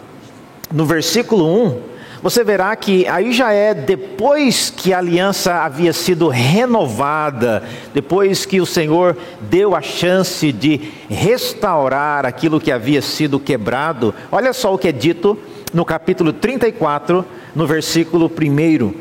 no 0.72 0.84
versículo 0.84 1.46
1, 1.46 1.90
você 2.22 2.44
verá 2.44 2.76
que 2.76 3.08
aí 3.08 3.32
já 3.32 3.50
é 3.50 3.72
depois 3.72 4.68
que 4.68 4.92
a 4.92 4.98
aliança 4.98 5.54
havia 5.62 5.92
sido 5.92 6.28
renovada, 6.28 7.62
depois 7.94 8.44
que 8.44 8.60
o 8.60 8.66
Senhor 8.66 9.16
deu 9.40 9.74
a 9.74 9.80
chance 9.80 10.52
de 10.52 10.92
restaurar 11.08 12.26
aquilo 12.26 12.60
que 12.60 12.70
havia 12.70 13.00
sido 13.00 13.40
quebrado. 13.40 14.14
Olha 14.30 14.52
só 14.52 14.74
o 14.74 14.78
que 14.78 14.88
é 14.88 14.92
dito 14.92 15.38
no 15.72 15.82
capítulo 15.82 16.30
34, 16.30 17.24
no 17.54 17.66
versículo 17.66 18.30
1. 18.30 18.94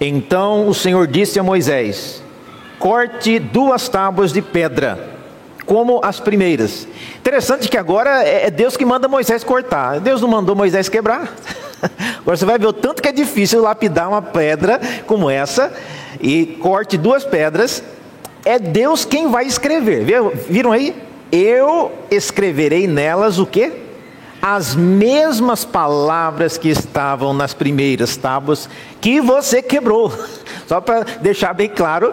Então 0.00 0.68
o 0.68 0.74
Senhor 0.74 1.08
disse 1.08 1.40
a 1.40 1.42
Moisés: 1.42 2.22
corte 2.84 3.38
duas 3.38 3.88
tábuas 3.88 4.30
de 4.30 4.42
pedra, 4.42 4.98
como 5.64 6.00
as 6.04 6.20
primeiras. 6.20 6.86
Interessante 7.16 7.66
que 7.66 7.78
agora 7.78 8.22
é, 8.22 8.48
é 8.48 8.50
Deus 8.50 8.76
que 8.76 8.84
manda 8.84 9.08
Moisés 9.08 9.42
cortar. 9.42 10.00
Deus 10.00 10.20
não 10.20 10.28
mandou 10.28 10.54
Moisés 10.54 10.86
quebrar. 10.90 11.34
Agora 12.20 12.36
você 12.36 12.44
vai 12.44 12.58
ver 12.58 12.66
o 12.66 12.74
tanto 12.74 13.00
que 13.00 13.08
é 13.08 13.12
difícil 13.12 13.62
lapidar 13.62 14.10
uma 14.10 14.20
pedra 14.20 14.78
como 15.06 15.30
essa 15.30 15.72
e 16.20 16.58
corte 16.60 16.98
duas 16.98 17.24
pedras. 17.24 17.82
É 18.44 18.58
Deus 18.58 19.06
quem 19.06 19.30
vai 19.30 19.46
escrever. 19.46 20.04
Viram 20.46 20.70
aí? 20.70 20.94
Eu 21.32 21.90
escreverei 22.10 22.86
nelas 22.86 23.38
o 23.38 23.46
que? 23.46 23.72
As 24.42 24.74
mesmas 24.74 25.64
palavras 25.64 26.58
que 26.58 26.68
estavam 26.68 27.32
nas 27.32 27.54
primeiras 27.54 28.14
tábuas 28.14 28.68
que 29.00 29.22
você 29.22 29.62
quebrou. 29.62 30.12
Só 30.68 30.82
para 30.82 31.04
deixar 31.22 31.54
bem 31.54 31.68
claro, 31.68 32.12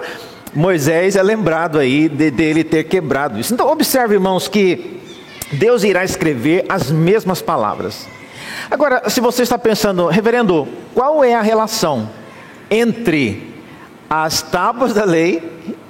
Moisés 0.53 1.15
é 1.15 1.23
lembrado 1.23 1.79
aí 1.79 2.09
de, 2.09 2.29
dele 2.29 2.63
ter 2.63 2.83
quebrado 2.83 3.39
isso. 3.39 3.53
Então, 3.53 3.69
observe, 3.69 4.15
irmãos, 4.15 4.47
que 4.47 4.99
Deus 5.53 5.83
irá 5.83 6.03
escrever 6.03 6.65
as 6.67 6.91
mesmas 6.91 7.41
palavras. 7.41 8.07
Agora, 8.69 9.09
se 9.09 9.21
você 9.21 9.43
está 9.43 9.57
pensando, 9.57 10.07
reverendo, 10.07 10.67
qual 10.93 11.23
é 11.23 11.33
a 11.33 11.41
relação 11.41 12.09
entre 12.69 13.53
as 14.09 14.41
tábuas 14.41 14.93
da 14.93 15.05
lei 15.05 15.41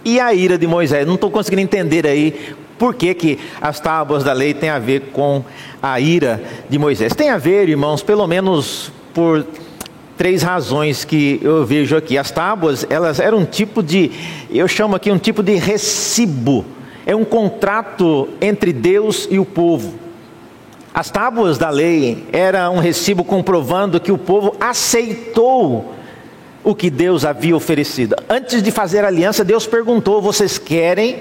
e 0.06 0.20
a 0.20 0.34
ira 0.34 0.58
de 0.58 0.68
Moisés? 0.68 1.08
Não 1.08 1.16
estou 1.16 1.32
conseguindo 1.32 1.62
entender 1.62 2.06
aí 2.06 2.56
por 2.78 2.96
que, 2.96 3.14
que 3.14 3.40
as 3.60 3.80
tábuas 3.80 4.24
da 4.24 4.34
lei 4.34 4.54
têm 4.54 4.70
a 4.70 4.80
ver 4.80 5.12
com 5.12 5.44
a 5.82 6.00
ira 6.00 6.42
de 6.70 6.78
Moisés. 6.80 7.14
Tem 7.14 7.30
a 7.30 7.38
ver, 7.38 7.70
irmãos, 7.70 8.02
pelo 8.02 8.26
menos 8.28 8.92
por 9.14 9.46
três 10.22 10.44
razões 10.44 11.04
que 11.04 11.40
eu 11.42 11.66
vejo 11.66 11.98
aqui. 11.98 12.16
As 12.16 12.30
tábuas, 12.30 12.86
elas 12.92 13.20
eram 13.20 13.40
um 13.40 13.46
tipo 13.46 13.82
de, 13.82 14.12
eu 14.52 14.68
chamo 14.68 14.96
aqui 14.96 15.12
um 15.12 15.18
tipo 15.18 15.42
de 15.42 15.56
recibo. 15.56 16.64
É 17.08 17.16
um 17.16 17.26
contrato 17.26 18.30
entre 18.40 18.72
Deus 18.72 19.28
e 19.32 19.40
o 19.40 19.46
povo. 19.46 19.96
As 20.94 21.10
tábuas 21.10 21.58
da 21.58 21.72
lei 21.72 22.24
era 22.32 22.70
um 22.70 22.78
recibo 22.78 23.24
comprovando 23.24 24.00
que 24.00 24.12
o 24.12 24.18
povo 24.18 24.56
aceitou 24.60 25.92
o 26.64 26.76
que 26.76 26.92
Deus 26.92 27.26
havia 27.26 27.56
oferecido. 27.56 28.16
Antes 28.30 28.62
de 28.62 28.70
fazer 28.70 29.04
aliança, 29.04 29.44
Deus 29.44 29.66
perguntou: 29.66 30.22
"Vocês 30.22 30.60
querem 30.60 31.18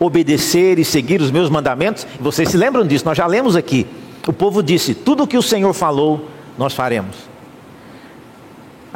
obedecer 0.00 0.78
e 0.78 0.86
seguir 0.86 1.20
os 1.20 1.30
meus 1.30 1.50
mandamentos?" 1.50 2.06
Vocês 2.18 2.48
se 2.48 2.56
lembram 2.56 2.86
disso? 2.86 3.04
Nós 3.04 3.18
já 3.18 3.26
lemos 3.26 3.56
aqui. 3.56 3.86
O 4.26 4.32
povo 4.32 4.62
disse: 4.62 4.94
"Tudo 4.94 5.24
o 5.24 5.26
que 5.26 5.36
o 5.36 5.42
Senhor 5.42 5.74
falou, 5.74 6.30
nós 6.56 6.72
faremos." 6.72 7.35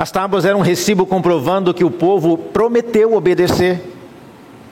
As 0.01 0.11
tábuas 0.11 0.47
eram 0.47 0.61
um 0.61 0.63
recibo 0.63 1.05
comprovando 1.05 1.75
que 1.75 1.85
o 1.85 1.91
povo 1.91 2.39
prometeu 2.39 3.13
obedecer. 3.13 3.83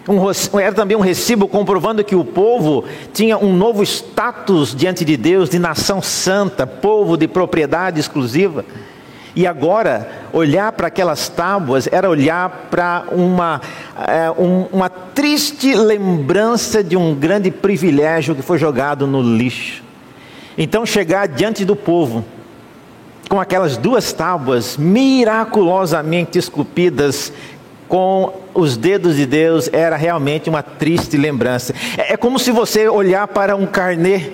Um, 0.09 0.59
era 0.59 0.73
também 0.73 0.97
um 0.97 1.03
recibo 1.03 1.47
comprovando 1.47 2.03
que 2.03 2.17
o 2.17 2.25
povo 2.25 2.87
tinha 3.13 3.37
um 3.37 3.55
novo 3.55 3.83
status 3.83 4.75
diante 4.75 5.05
de 5.05 5.19
Deus, 5.19 5.51
de 5.51 5.59
nação 5.59 6.01
santa, 6.01 6.67
povo 6.67 7.15
de 7.15 7.29
propriedade 7.29 8.01
exclusiva. 8.01 8.65
E 9.37 9.47
agora, 9.47 10.11
olhar 10.33 10.73
para 10.73 10.87
aquelas 10.87 11.29
tábuas 11.29 11.87
era 11.93 12.09
olhar 12.09 12.69
para 12.71 13.05
uma, 13.13 13.61
é, 14.07 14.31
um, 14.31 14.63
uma 14.73 14.89
triste 14.89 15.75
lembrança 15.75 16.83
de 16.83 16.97
um 16.97 17.15
grande 17.15 17.51
privilégio 17.51 18.35
que 18.35 18.41
foi 18.41 18.57
jogado 18.57 19.07
no 19.07 19.21
lixo. 19.21 19.85
Então, 20.57 20.87
chegar 20.87 21.29
diante 21.29 21.67
do 21.67 21.77
povo 21.77 22.25
com 23.29 23.41
aquelas 23.41 23.77
duas 23.77 24.13
tábuas 24.13 24.77
miraculosamente 24.77 26.39
esculpidas 26.39 27.33
com 27.89 28.33
os 28.55 28.77
dedos 28.77 29.17
de 29.17 29.27
Deus 29.27 29.69
era 29.73 29.97
realmente 29.97 30.49
uma 30.49 30.63
triste 30.63 31.17
lembrança. 31.17 31.75
É, 31.97 32.15
é 32.15 32.17
como 32.17 32.39
se 32.39 32.51
você 32.51 32.89
olhar 32.89 33.27
para 33.29 33.57
um 33.57 33.67
carnê 33.67 34.31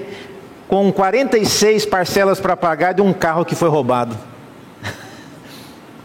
com 0.68 0.92
46 0.92 1.86
parcelas 1.86 2.40
para 2.40 2.56
pagar 2.56 2.94
de 2.94 3.02
um 3.02 3.12
carro 3.12 3.44
que 3.44 3.54
foi 3.54 3.68
roubado. 3.68 4.16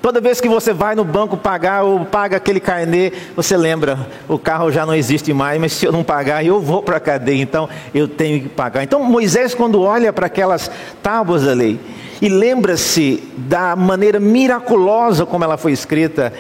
Toda 0.02 0.22
vez 0.22 0.40
que 0.40 0.48
você 0.48 0.72
vai 0.72 0.96
no 0.96 1.04
banco 1.04 1.36
pagar 1.36 1.84
ou 1.84 2.06
paga 2.06 2.38
aquele 2.38 2.62
carnê, 2.62 3.12
você 3.36 3.58
lembra, 3.58 4.08
o 4.30 4.40
carro 4.40 4.72
já 4.72 4.86
não 4.86 4.96
existe 4.96 5.34
mais, 5.34 5.60
mas 5.60 5.74
se 5.74 5.86
eu 5.86 5.92
não 5.92 6.06
pagar, 6.06 6.44
eu 6.44 6.62
vou 6.62 6.82
para 6.82 6.98
a 6.98 7.02
cadeia, 7.02 7.42
então 7.42 7.68
eu 7.94 8.08
tenho 8.08 8.42
que 8.42 8.50
pagar. 8.50 8.82
Então 8.82 9.04
Moisés, 9.04 9.54
quando 9.54 9.82
olha 9.82 10.14
para 10.14 10.28
aquelas 10.28 10.72
tábuas 11.04 11.44
da 11.44 11.54
lei, 11.54 11.78
e 12.22 12.30
lembra-se 12.30 13.24
da 13.38 13.76
maneira 13.76 14.20
miraculosa 14.20 15.26
como 15.26 15.44
ela 15.44 15.58
foi 15.58 15.74
escrita, 15.74 16.32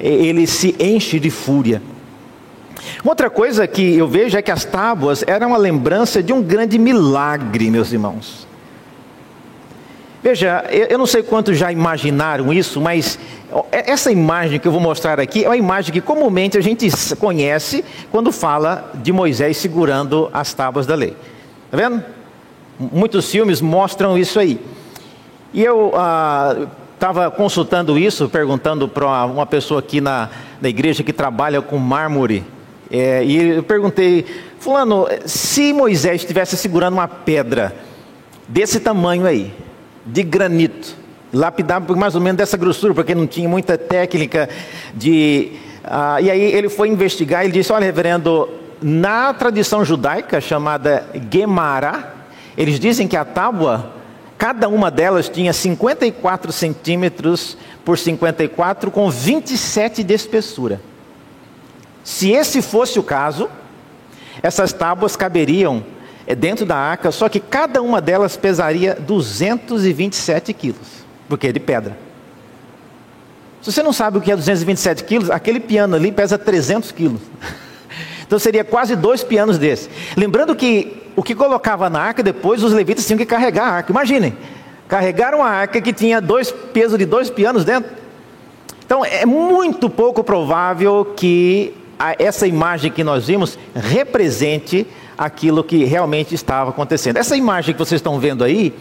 ele 0.00 0.46
se 0.46 0.74
enche 0.78 1.20
de 1.20 1.30
fúria. 1.30 1.82
Outra 3.04 3.28
coisa 3.30 3.66
que 3.66 3.96
eu 3.96 4.08
vejo 4.08 4.36
é 4.36 4.42
que 4.42 4.50
as 4.50 4.64
tábuas 4.64 5.22
eram 5.26 5.48
uma 5.48 5.58
lembrança 5.58 6.22
de 6.22 6.32
um 6.32 6.42
grande 6.42 6.78
milagre, 6.78 7.70
meus 7.70 7.92
irmãos. 7.92 8.46
Veja, 10.22 10.64
eu 10.70 10.96
não 10.96 11.06
sei 11.06 11.20
quantos 11.20 11.58
já 11.58 11.72
imaginaram 11.72 12.52
isso, 12.52 12.80
mas 12.80 13.18
essa 13.72 14.12
imagem 14.12 14.60
que 14.60 14.68
eu 14.68 14.70
vou 14.70 14.80
mostrar 14.80 15.18
aqui 15.18 15.44
é 15.44 15.48
uma 15.48 15.56
imagem 15.56 15.92
que 15.92 16.00
comumente 16.00 16.56
a 16.56 16.60
gente 16.60 16.88
conhece 17.16 17.84
quando 18.08 18.30
fala 18.30 18.92
de 18.94 19.12
Moisés 19.12 19.56
segurando 19.56 20.30
as 20.32 20.54
tábuas 20.54 20.86
da 20.86 20.94
lei. 20.94 21.16
Está 21.64 21.76
vendo? 21.76 22.04
Muitos 22.78 23.28
filmes 23.32 23.60
mostram 23.60 24.16
isso 24.16 24.38
aí. 24.38 24.60
E 25.52 25.64
eu 25.64 25.92
estava 26.94 27.26
ah, 27.26 27.30
consultando 27.30 27.98
isso, 27.98 28.28
perguntando 28.28 28.86
para 28.86 29.26
uma 29.26 29.44
pessoa 29.44 29.80
aqui 29.80 30.00
na, 30.00 30.30
na 30.60 30.68
igreja 30.68 31.02
que 31.02 31.12
trabalha 31.12 31.60
com 31.60 31.76
mármore. 31.78 32.44
É, 32.88 33.24
e 33.24 33.56
eu 33.56 33.62
perguntei, 33.64 34.24
Fulano, 34.60 35.06
se 35.26 35.72
Moisés 35.72 36.22
estivesse 36.22 36.56
segurando 36.56 36.94
uma 36.94 37.08
pedra 37.08 37.74
desse 38.48 38.78
tamanho 38.78 39.26
aí, 39.26 39.52
de 40.04 40.22
granito, 40.22 40.96
lapidado 41.32 41.86
por 41.86 41.96
mais 41.96 42.14
ou 42.14 42.20
menos 42.20 42.38
dessa 42.38 42.56
grossura, 42.56 42.94
porque 42.94 43.14
não 43.14 43.26
tinha 43.26 43.48
muita 43.48 43.78
técnica 43.78 44.48
de. 44.94 45.52
Ah, 45.84 46.20
e 46.20 46.30
aí 46.30 46.40
ele 46.40 46.68
foi 46.68 46.88
investigar, 46.88 47.44
ele 47.44 47.52
disse: 47.52 47.72
Olha, 47.72 47.84
reverendo, 47.84 48.48
na 48.80 49.32
tradição 49.32 49.84
judaica 49.84 50.40
chamada 50.40 51.06
Gemara, 51.30 52.14
eles 52.56 52.78
dizem 52.78 53.06
que 53.06 53.16
a 53.16 53.24
tábua, 53.24 53.92
cada 54.36 54.68
uma 54.68 54.90
delas 54.90 55.28
tinha 55.28 55.52
54 55.52 56.52
centímetros 56.52 57.56
por 57.84 57.96
54, 57.96 58.90
com 58.90 59.10
27 59.10 60.02
de 60.02 60.14
espessura. 60.14 60.80
Se 62.04 62.30
esse 62.32 62.60
fosse 62.60 62.98
o 62.98 63.02
caso, 63.02 63.48
essas 64.42 64.72
tábuas 64.72 65.14
caberiam 65.14 65.84
é 66.26 66.34
dentro 66.34 66.64
da 66.64 66.76
arca, 66.76 67.10
só 67.10 67.28
que 67.28 67.40
cada 67.40 67.82
uma 67.82 68.00
delas 68.00 68.36
pesaria 68.36 68.94
227 68.94 70.52
quilos, 70.52 71.04
porque 71.28 71.48
é 71.48 71.52
de 71.52 71.60
pedra. 71.60 71.96
Se 73.60 73.70
você 73.70 73.82
não 73.82 73.92
sabe 73.92 74.18
o 74.18 74.20
que 74.20 74.32
é 74.32 74.36
227 74.36 75.04
quilos, 75.04 75.30
aquele 75.30 75.60
piano 75.60 75.94
ali 75.94 76.10
pesa 76.10 76.38
300 76.38 76.92
quilos. 76.92 77.20
Então 78.24 78.38
seria 78.38 78.64
quase 78.64 78.96
dois 78.96 79.22
pianos 79.22 79.58
desses. 79.58 79.90
Lembrando 80.16 80.56
que 80.56 81.02
o 81.14 81.22
que 81.22 81.34
colocava 81.34 81.90
na 81.90 82.00
arca 82.00 82.22
depois, 82.22 82.62
os 82.62 82.72
levitas 82.72 83.06
tinham 83.06 83.18
que 83.18 83.26
carregar 83.26 83.64
a 83.64 83.72
arca. 83.72 83.92
Imaginem, 83.92 84.34
carregaram 84.88 85.40
uma 85.40 85.50
arca 85.50 85.82
que 85.82 85.92
tinha 85.92 86.18
dois 86.18 86.50
pesos 86.50 86.96
de 86.96 87.04
dois 87.04 87.28
pianos 87.28 87.62
dentro. 87.62 87.90
Então 88.86 89.04
é 89.04 89.26
muito 89.26 89.90
pouco 89.90 90.24
provável 90.24 91.12
que 91.14 91.74
essa 92.18 92.46
imagem 92.46 92.90
que 92.90 93.04
nós 93.04 93.26
vimos 93.26 93.58
represente 93.74 94.86
aquilo 95.24 95.62
que 95.62 95.84
realmente 95.84 96.34
estava 96.34 96.70
acontecendo. 96.70 97.16
Essa 97.16 97.36
imagem 97.36 97.72
que 97.72 97.78
vocês 97.78 98.00
estão 98.00 98.18
vendo 98.18 98.42
aí 98.42 98.74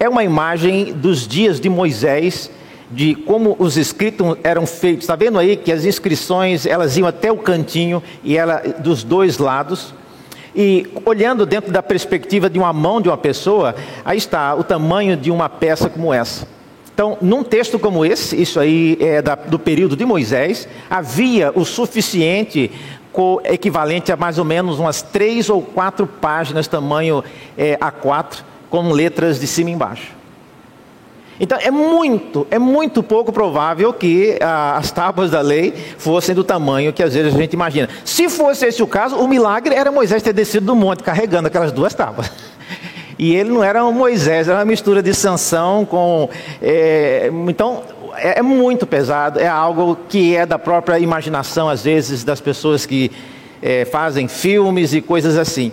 é 0.00 0.08
uma 0.08 0.24
imagem 0.24 0.94
dos 0.94 1.28
dias 1.28 1.60
de 1.60 1.68
Moisés, 1.68 2.50
de 2.90 3.14
como 3.14 3.54
os 3.58 3.76
escritos 3.76 4.38
eram 4.42 4.66
feitos. 4.66 5.04
Está 5.04 5.14
vendo 5.14 5.38
aí 5.38 5.56
que 5.56 5.70
as 5.70 5.84
inscrições 5.84 6.64
elas 6.64 6.96
iam 6.96 7.06
até 7.06 7.30
o 7.30 7.36
cantinho 7.36 8.02
e 8.22 8.34
ela 8.34 8.62
dos 8.78 9.04
dois 9.04 9.36
lados. 9.36 9.94
E 10.56 10.86
olhando 11.04 11.44
dentro 11.44 11.70
da 11.70 11.82
perspectiva 11.82 12.48
de 12.48 12.58
uma 12.58 12.72
mão 12.72 12.98
de 12.98 13.10
uma 13.10 13.18
pessoa, 13.18 13.74
aí 14.06 14.16
está 14.16 14.54
o 14.54 14.64
tamanho 14.64 15.18
de 15.18 15.30
uma 15.30 15.50
peça 15.50 15.90
como 15.90 16.14
essa. 16.14 16.48
Então, 16.94 17.18
num 17.20 17.42
texto 17.42 17.78
como 17.78 18.06
esse, 18.06 18.40
isso 18.40 18.58
aí 18.58 18.96
é 19.00 19.20
da, 19.20 19.34
do 19.34 19.58
período 19.58 19.96
de 19.96 20.06
Moisés, 20.06 20.66
havia 20.88 21.52
o 21.54 21.64
suficiente 21.64 22.70
equivalente 23.44 24.12
a 24.12 24.16
mais 24.16 24.38
ou 24.38 24.44
menos 24.44 24.78
umas 24.78 25.02
três 25.02 25.48
ou 25.48 25.62
quatro 25.62 26.06
páginas, 26.06 26.66
tamanho 26.66 27.22
é, 27.56 27.76
A4, 27.76 28.42
com 28.70 28.90
letras 28.90 29.38
de 29.38 29.46
cima 29.46 29.70
e 29.70 29.72
embaixo. 29.72 30.14
Então 31.38 31.58
é 31.60 31.70
muito, 31.70 32.46
é 32.50 32.58
muito 32.58 33.02
pouco 33.02 33.32
provável 33.32 33.92
que 33.92 34.38
ah, 34.40 34.76
as 34.76 34.90
tábuas 34.90 35.30
da 35.30 35.40
lei 35.40 35.72
fossem 35.98 36.34
do 36.34 36.44
tamanho 36.44 36.92
que 36.92 37.02
às 37.02 37.14
vezes 37.14 37.34
a 37.34 37.38
gente 37.38 37.52
imagina. 37.54 37.88
Se 38.04 38.28
fosse 38.28 38.66
esse 38.66 38.82
o 38.82 38.86
caso, 38.86 39.16
o 39.16 39.26
milagre 39.26 39.74
era 39.74 39.90
Moisés 39.90 40.22
ter 40.22 40.32
descido 40.32 40.66
do 40.66 40.76
monte 40.76 41.02
carregando 41.02 41.48
aquelas 41.48 41.72
duas 41.72 41.94
tábuas. 41.94 42.30
E 43.16 43.32
ele 43.32 43.50
não 43.50 43.62
era 43.62 43.84
um 43.84 43.92
Moisés, 43.92 44.48
era 44.48 44.58
uma 44.58 44.64
mistura 44.64 45.00
de 45.00 45.14
Sansão 45.14 45.84
com. 45.84 46.28
É, 46.60 47.30
então, 47.48 47.84
é, 48.16 48.38
é, 48.38 48.42
muito 48.42 48.86
pesado, 48.86 49.38
é 49.38 49.46
algo 49.46 49.96
que 50.08 50.34
é 50.34 50.46
da 50.46 50.58
própria 50.58 50.98
imaginação, 50.98 51.68
às 51.68 51.84
vezes, 51.84 52.24
das 52.24 52.40
pessoas 52.40 52.86
que 52.86 53.10
é, 53.62 53.84
fazem 53.84 54.28
filmes 54.28 54.92
e 54.92 55.00
coisas 55.00 55.36
assim. 55.36 55.72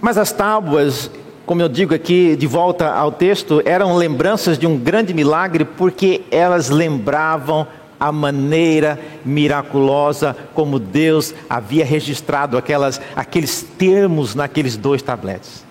Mas 0.00 0.18
as 0.18 0.32
tábuas, 0.32 1.10
como 1.44 1.62
eu 1.62 1.68
digo 1.68 1.94
aqui, 1.94 2.36
de 2.36 2.46
volta 2.46 2.92
ao 2.92 3.12
texto, 3.12 3.62
eram 3.64 3.96
lembranças 3.96 4.58
de 4.58 4.66
um 4.66 4.78
grande 4.78 5.12
milagre, 5.12 5.64
porque 5.64 6.22
elas 6.30 6.70
lembravam 6.70 7.66
a 7.98 8.10
maneira 8.10 8.98
miraculosa 9.24 10.36
como 10.54 10.78
Deus 10.78 11.32
havia 11.48 11.84
registrado 11.84 12.58
aquelas, 12.58 13.00
aqueles 13.14 13.62
termos 13.78 14.34
naqueles 14.34 14.76
dois 14.76 15.02
tabletes. 15.02 15.64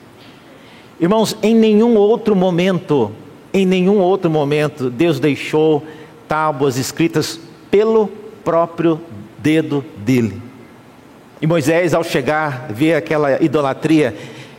Irmãos, 0.99 1.35
em 1.43 1.53
nenhum 1.53 1.95
outro 1.95 2.35
momento, 2.35 3.11
em 3.53 3.65
nenhum 3.65 3.99
outro 3.99 4.29
momento, 4.29 4.89
Deus 4.89 5.19
deixou 5.19 5.83
tábuas 6.31 6.77
escritas 6.77 7.37
pelo 7.69 8.07
próprio 8.41 9.01
dedo 9.37 9.83
dele. 9.97 10.41
E 11.41 11.45
Moisés, 11.45 11.93
ao 11.93 12.05
chegar, 12.05 12.67
ver 12.69 12.93
aquela 12.93 13.43
idolatria, 13.43 14.15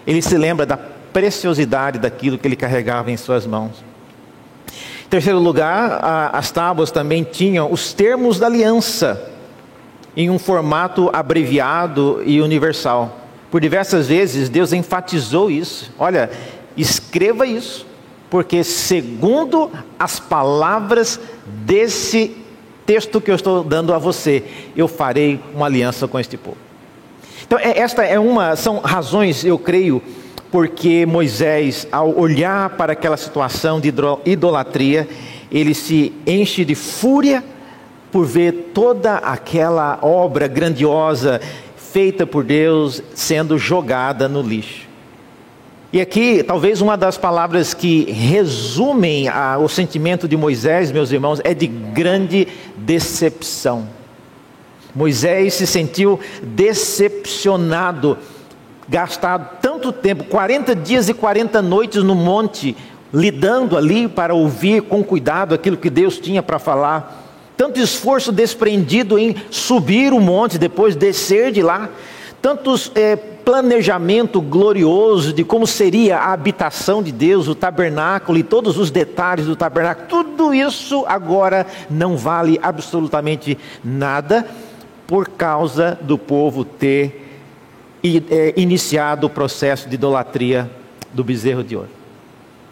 ele 0.06 0.20
se 0.20 0.36
lembra 0.36 0.66
da 0.66 0.76
preciosidade 0.76 1.98
daquilo 1.98 2.36
que 2.36 2.46
ele 2.46 2.56
carregava 2.56 3.10
em 3.10 3.16
suas 3.16 3.46
mãos. 3.46 3.82
Em 5.06 5.08
terceiro 5.08 5.38
lugar, 5.38 5.98
a, 6.02 6.36
as 6.36 6.50
tábuas 6.50 6.90
também 6.90 7.24
tinham 7.24 7.72
os 7.72 7.94
termos 7.94 8.38
da 8.38 8.48
aliança 8.48 9.30
em 10.14 10.28
um 10.28 10.38
formato 10.38 11.08
abreviado 11.10 12.22
e 12.26 12.42
universal. 12.42 13.18
Por 13.50 13.62
diversas 13.62 14.08
vezes 14.08 14.50
Deus 14.50 14.74
enfatizou 14.74 15.50
isso. 15.50 15.90
Olha, 15.98 16.30
escreva 16.76 17.46
isso 17.46 17.86
porque 18.32 18.64
segundo 18.64 19.70
as 19.98 20.18
palavras 20.18 21.20
desse 21.46 22.34
texto 22.86 23.20
que 23.20 23.30
eu 23.30 23.34
estou 23.34 23.62
dando 23.62 23.92
a 23.92 23.98
você, 23.98 24.42
eu 24.74 24.88
farei 24.88 25.38
uma 25.54 25.66
aliança 25.66 26.08
com 26.08 26.18
este 26.18 26.38
povo. 26.38 26.56
Então, 27.46 27.58
é, 27.58 27.78
esta 27.78 28.02
é 28.04 28.18
uma, 28.18 28.56
são 28.56 28.78
razões, 28.78 29.44
eu 29.44 29.58
creio, 29.58 30.02
porque 30.50 31.04
Moisés, 31.04 31.86
ao 31.92 32.18
olhar 32.18 32.70
para 32.70 32.94
aquela 32.94 33.18
situação 33.18 33.78
de 33.78 33.92
idolatria, 34.24 35.06
ele 35.50 35.74
se 35.74 36.10
enche 36.26 36.64
de 36.64 36.74
fúria 36.74 37.44
por 38.10 38.24
ver 38.24 38.70
toda 38.72 39.16
aquela 39.16 39.98
obra 40.00 40.48
grandiosa 40.48 41.38
feita 41.76 42.26
por 42.26 42.44
Deus 42.44 43.02
sendo 43.14 43.58
jogada 43.58 44.26
no 44.26 44.40
lixo. 44.40 44.91
E 45.92 46.00
aqui, 46.00 46.42
talvez 46.42 46.80
uma 46.80 46.96
das 46.96 47.18
palavras 47.18 47.74
que 47.74 48.10
resumem 48.10 49.28
a, 49.28 49.58
o 49.58 49.68
sentimento 49.68 50.26
de 50.26 50.38
Moisés, 50.38 50.90
meus 50.90 51.12
irmãos, 51.12 51.38
é 51.44 51.52
de 51.52 51.66
grande 51.66 52.48
decepção. 52.78 53.86
Moisés 54.94 55.52
se 55.52 55.66
sentiu 55.66 56.18
decepcionado, 56.42 58.16
gastado 58.88 59.58
tanto 59.60 59.92
tempo 59.92 60.24
40 60.24 60.74
dias 60.74 61.10
e 61.10 61.14
40 61.14 61.60
noites 61.60 62.02
no 62.02 62.14
monte, 62.14 62.74
lidando 63.12 63.76
ali 63.76 64.08
para 64.08 64.32
ouvir 64.32 64.80
com 64.80 65.04
cuidado 65.04 65.54
aquilo 65.54 65.76
que 65.76 65.90
Deus 65.90 66.18
tinha 66.18 66.42
para 66.42 66.58
falar. 66.58 67.22
Tanto 67.54 67.78
esforço 67.78 68.32
desprendido 68.32 69.18
em 69.18 69.36
subir 69.50 70.14
o 70.14 70.20
monte, 70.20 70.56
depois 70.56 70.96
descer 70.96 71.52
de 71.52 71.62
lá, 71.62 71.90
tantos 72.40 72.90
é, 72.94 73.18
planejamento 73.44 74.40
glorioso 74.40 75.32
de 75.32 75.44
como 75.44 75.66
seria 75.66 76.18
a 76.18 76.32
habitação 76.32 77.02
de 77.02 77.12
Deus, 77.12 77.48
o 77.48 77.54
tabernáculo 77.54 78.38
e 78.38 78.42
todos 78.42 78.78
os 78.78 78.90
detalhes 78.90 79.46
do 79.46 79.56
tabernáculo, 79.56 80.06
tudo 80.08 80.54
isso 80.54 81.04
agora 81.06 81.66
não 81.90 82.16
vale 82.16 82.58
absolutamente 82.62 83.58
nada 83.84 84.46
por 85.06 85.28
causa 85.28 85.98
do 86.00 86.16
povo 86.16 86.64
ter 86.64 87.22
é, 88.30 88.54
iniciado 88.56 89.26
o 89.26 89.30
processo 89.30 89.88
de 89.88 89.94
idolatria 89.94 90.70
do 91.12 91.22
bezerro 91.22 91.62
de 91.62 91.76
ouro. 91.76 91.90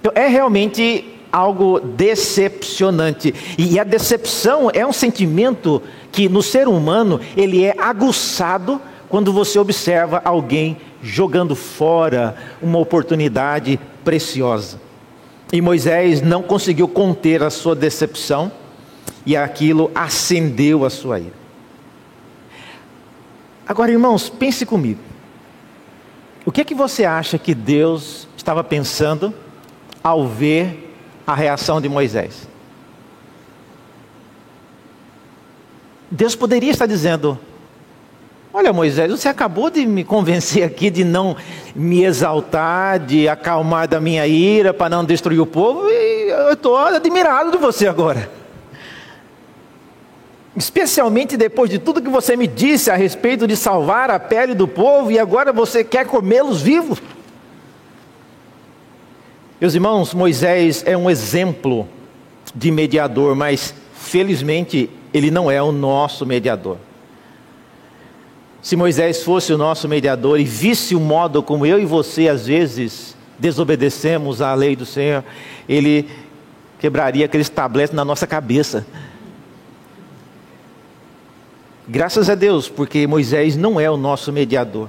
Então 0.00 0.12
é 0.14 0.26
realmente 0.26 1.04
algo 1.30 1.80
decepcionante. 1.80 3.34
E 3.56 3.78
a 3.78 3.84
decepção 3.84 4.70
é 4.72 4.84
um 4.84 4.92
sentimento 4.92 5.82
que 6.10 6.28
no 6.28 6.42
ser 6.42 6.66
humano 6.66 7.20
ele 7.36 7.64
é 7.64 7.74
aguçado 7.78 8.80
quando 9.10 9.32
você 9.32 9.58
observa 9.58 10.22
alguém 10.24 10.78
jogando 11.02 11.56
fora 11.56 12.36
uma 12.62 12.78
oportunidade 12.78 13.78
preciosa. 14.04 14.80
E 15.52 15.60
Moisés 15.60 16.22
não 16.22 16.42
conseguiu 16.44 16.86
conter 16.86 17.42
a 17.42 17.50
sua 17.50 17.74
decepção 17.74 18.52
e 19.26 19.36
aquilo 19.36 19.90
acendeu 19.96 20.84
a 20.84 20.90
sua 20.90 21.18
ira. 21.18 21.40
Agora, 23.66 23.90
irmãos, 23.90 24.30
pense 24.30 24.64
comigo. 24.64 25.00
O 26.46 26.52
que 26.52 26.60
é 26.60 26.64
que 26.64 26.74
você 26.74 27.04
acha 27.04 27.36
que 27.36 27.54
Deus 27.54 28.28
estava 28.36 28.62
pensando 28.62 29.34
ao 30.02 30.26
ver 30.26 30.94
a 31.26 31.34
reação 31.34 31.80
de 31.80 31.88
Moisés? 31.88 32.48
Deus 36.08 36.36
poderia 36.36 36.70
estar 36.70 36.86
dizendo: 36.86 37.38
Olha, 38.52 38.72
Moisés, 38.72 39.08
você 39.08 39.28
acabou 39.28 39.70
de 39.70 39.86
me 39.86 40.02
convencer 40.02 40.64
aqui 40.64 40.90
de 40.90 41.04
não 41.04 41.36
me 41.72 42.02
exaltar, 42.02 42.98
de 42.98 43.28
acalmar 43.28 43.86
da 43.86 44.00
minha 44.00 44.26
ira 44.26 44.74
para 44.74 44.88
não 44.88 45.04
destruir 45.04 45.40
o 45.40 45.46
povo, 45.46 45.88
e 45.88 46.30
eu 46.30 46.52
estou 46.54 46.76
admirado 46.76 47.52
de 47.52 47.58
você 47.58 47.86
agora. 47.86 48.28
Especialmente 50.56 51.36
depois 51.36 51.70
de 51.70 51.78
tudo 51.78 52.02
que 52.02 52.10
você 52.10 52.36
me 52.36 52.48
disse 52.48 52.90
a 52.90 52.96
respeito 52.96 53.46
de 53.46 53.54
salvar 53.56 54.10
a 54.10 54.18
pele 54.18 54.52
do 54.52 54.66
povo, 54.66 55.12
e 55.12 55.18
agora 55.18 55.52
você 55.52 55.84
quer 55.84 56.04
comê-los 56.06 56.60
vivos. 56.60 57.00
Meus 59.60 59.74
irmãos, 59.74 60.12
Moisés 60.12 60.82
é 60.84 60.96
um 60.96 61.08
exemplo 61.08 61.86
de 62.52 62.72
mediador, 62.72 63.36
mas 63.36 63.72
felizmente 63.94 64.90
ele 65.14 65.30
não 65.30 65.48
é 65.48 65.62
o 65.62 65.70
nosso 65.70 66.26
mediador. 66.26 66.78
Se 68.62 68.76
Moisés 68.76 69.22
fosse 69.22 69.52
o 69.52 69.58
nosso 69.58 69.88
mediador 69.88 70.38
e 70.38 70.44
visse 70.44 70.94
o 70.94 71.00
modo 71.00 71.42
como 71.42 71.64
eu 71.64 71.78
e 71.80 71.86
você 71.86 72.28
às 72.28 72.46
vezes 72.46 73.16
desobedecemos 73.38 74.42
à 74.42 74.54
lei 74.54 74.76
do 74.76 74.84
Senhor, 74.84 75.24
ele 75.66 76.06
quebraria 76.78 77.24
aqueles 77.24 77.48
tabletes 77.48 77.94
na 77.94 78.04
nossa 78.04 78.26
cabeça. 78.26 78.86
Graças 81.88 82.28
a 82.28 82.34
Deus, 82.34 82.68
porque 82.68 83.06
Moisés 83.06 83.56
não 83.56 83.80
é 83.80 83.90
o 83.90 83.96
nosso 83.96 84.30
mediador. 84.30 84.88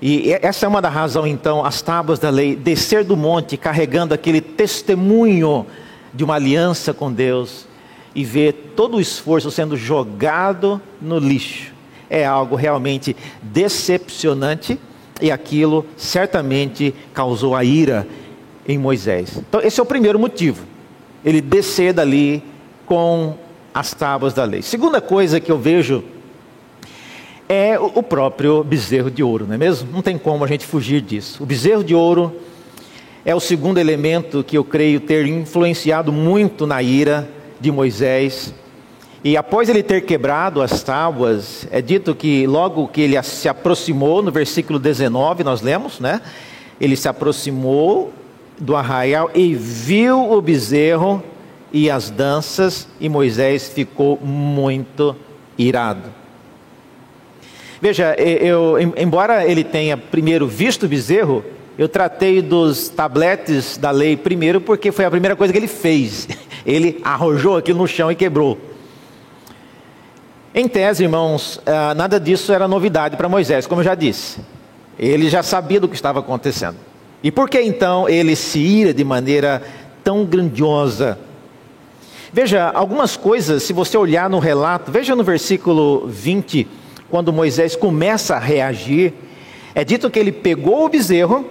E 0.00 0.32
essa 0.40 0.66
é 0.66 0.68
uma 0.68 0.80
da 0.80 0.88
razão, 0.88 1.26
então, 1.26 1.64
as 1.64 1.82
tábuas 1.82 2.18
da 2.18 2.30
lei, 2.30 2.54
descer 2.54 3.02
do 3.02 3.16
monte 3.16 3.56
carregando 3.56 4.14
aquele 4.14 4.40
testemunho 4.40 5.66
de 6.14 6.22
uma 6.22 6.34
aliança 6.34 6.94
com 6.94 7.12
Deus 7.12 7.66
e 8.14 8.24
ver 8.24 8.72
todo 8.76 8.96
o 8.96 9.00
esforço 9.00 9.50
sendo 9.50 9.76
jogado 9.76 10.80
no 11.00 11.18
lixo 11.18 11.75
é 12.08 12.24
algo 12.24 12.56
realmente 12.56 13.16
decepcionante 13.42 14.78
e 15.20 15.30
aquilo 15.30 15.86
certamente 15.96 16.94
causou 17.12 17.54
a 17.54 17.64
ira 17.64 18.06
em 18.66 18.78
Moisés. 18.78 19.36
Então, 19.48 19.60
esse 19.60 19.80
é 19.80 19.82
o 19.82 19.86
primeiro 19.86 20.18
motivo. 20.18 20.64
Ele 21.24 21.40
descer 21.40 21.92
dali 21.92 22.42
com 22.84 23.34
as 23.72 23.92
tábuas 23.92 24.34
da 24.34 24.44
lei. 24.44 24.62
Segunda 24.62 25.00
coisa 25.00 25.40
que 25.40 25.50
eu 25.50 25.58
vejo 25.58 26.02
é 27.48 27.78
o 27.78 28.02
próprio 28.02 28.64
bezerro 28.64 29.10
de 29.10 29.22
ouro, 29.22 29.46
não 29.46 29.54
é 29.54 29.58
mesmo? 29.58 29.90
Não 29.92 30.02
tem 30.02 30.18
como 30.18 30.44
a 30.44 30.48
gente 30.48 30.66
fugir 30.66 31.00
disso. 31.00 31.42
O 31.42 31.46
bezerro 31.46 31.84
de 31.84 31.94
ouro 31.94 32.34
é 33.24 33.34
o 33.34 33.40
segundo 33.40 33.78
elemento 33.78 34.42
que 34.42 34.56
eu 34.56 34.64
creio 34.64 35.00
ter 35.00 35.26
influenciado 35.26 36.12
muito 36.12 36.66
na 36.66 36.82
ira 36.82 37.28
de 37.60 37.70
Moisés 37.70 38.52
e 39.28 39.36
após 39.36 39.68
ele 39.68 39.82
ter 39.82 40.02
quebrado 40.02 40.62
as 40.62 40.84
tábuas, 40.84 41.66
é 41.72 41.82
dito 41.82 42.14
que 42.14 42.46
logo 42.46 42.86
que 42.86 43.00
ele 43.00 43.20
se 43.24 43.48
aproximou, 43.48 44.22
no 44.22 44.30
versículo 44.30 44.78
19 44.78 45.42
nós 45.42 45.62
lemos, 45.62 45.98
né? 45.98 46.20
Ele 46.80 46.94
se 46.94 47.08
aproximou 47.08 48.12
do 48.56 48.76
arraial 48.76 49.28
e 49.34 49.52
viu 49.52 50.30
o 50.30 50.40
bezerro 50.40 51.20
e 51.72 51.90
as 51.90 52.08
danças, 52.08 52.86
e 53.00 53.08
Moisés 53.08 53.68
ficou 53.68 54.16
muito 54.22 55.16
irado. 55.58 56.08
Veja, 57.82 58.14
eu, 58.14 58.76
embora 58.96 59.44
ele 59.44 59.64
tenha 59.64 59.96
primeiro 59.96 60.46
visto 60.46 60.84
o 60.84 60.88
bezerro, 60.88 61.44
eu 61.76 61.88
tratei 61.88 62.40
dos 62.40 62.88
tabletes 62.88 63.76
da 63.76 63.90
lei 63.90 64.16
primeiro 64.16 64.60
porque 64.60 64.92
foi 64.92 65.04
a 65.04 65.10
primeira 65.10 65.34
coisa 65.34 65.52
que 65.52 65.58
ele 65.58 65.66
fez. 65.66 66.28
Ele 66.64 67.00
arrojou 67.04 67.56
aquilo 67.56 67.78
no 67.78 67.86
chão 67.86 68.10
e 68.10 68.14
quebrou. 68.16 68.58
Em 70.58 70.66
tese, 70.66 71.02
irmãos, 71.02 71.60
ah, 71.66 71.94
nada 71.94 72.18
disso 72.18 72.50
era 72.50 72.66
novidade 72.66 73.14
para 73.14 73.28
Moisés, 73.28 73.66
como 73.66 73.82
eu 73.82 73.84
já 73.84 73.94
disse. 73.94 74.38
Ele 74.98 75.28
já 75.28 75.42
sabia 75.42 75.78
do 75.78 75.86
que 75.86 75.94
estava 75.94 76.20
acontecendo. 76.20 76.78
E 77.22 77.30
por 77.30 77.46
que 77.50 77.60
então 77.60 78.08
ele 78.08 78.34
se 78.34 78.58
ira 78.58 78.94
de 78.94 79.04
maneira 79.04 79.62
tão 80.02 80.24
grandiosa? 80.24 81.18
Veja, 82.32 82.70
algumas 82.70 83.18
coisas, 83.18 83.64
se 83.64 83.74
você 83.74 83.98
olhar 83.98 84.30
no 84.30 84.38
relato, 84.38 84.90
veja 84.90 85.14
no 85.14 85.22
versículo 85.22 86.06
20, 86.06 86.66
quando 87.10 87.34
Moisés 87.34 87.76
começa 87.76 88.36
a 88.36 88.38
reagir, 88.38 89.12
é 89.74 89.84
dito 89.84 90.08
que 90.08 90.18
ele 90.18 90.32
pegou 90.32 90.86
o 90.86 90.88
bezerro 90.88 91.44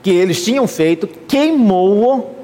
que 0.00 0.10
eles 0.10 0.44
tinham 0.44 0.68
feito, 0.68 1.08
queimou-o 1.26 2.41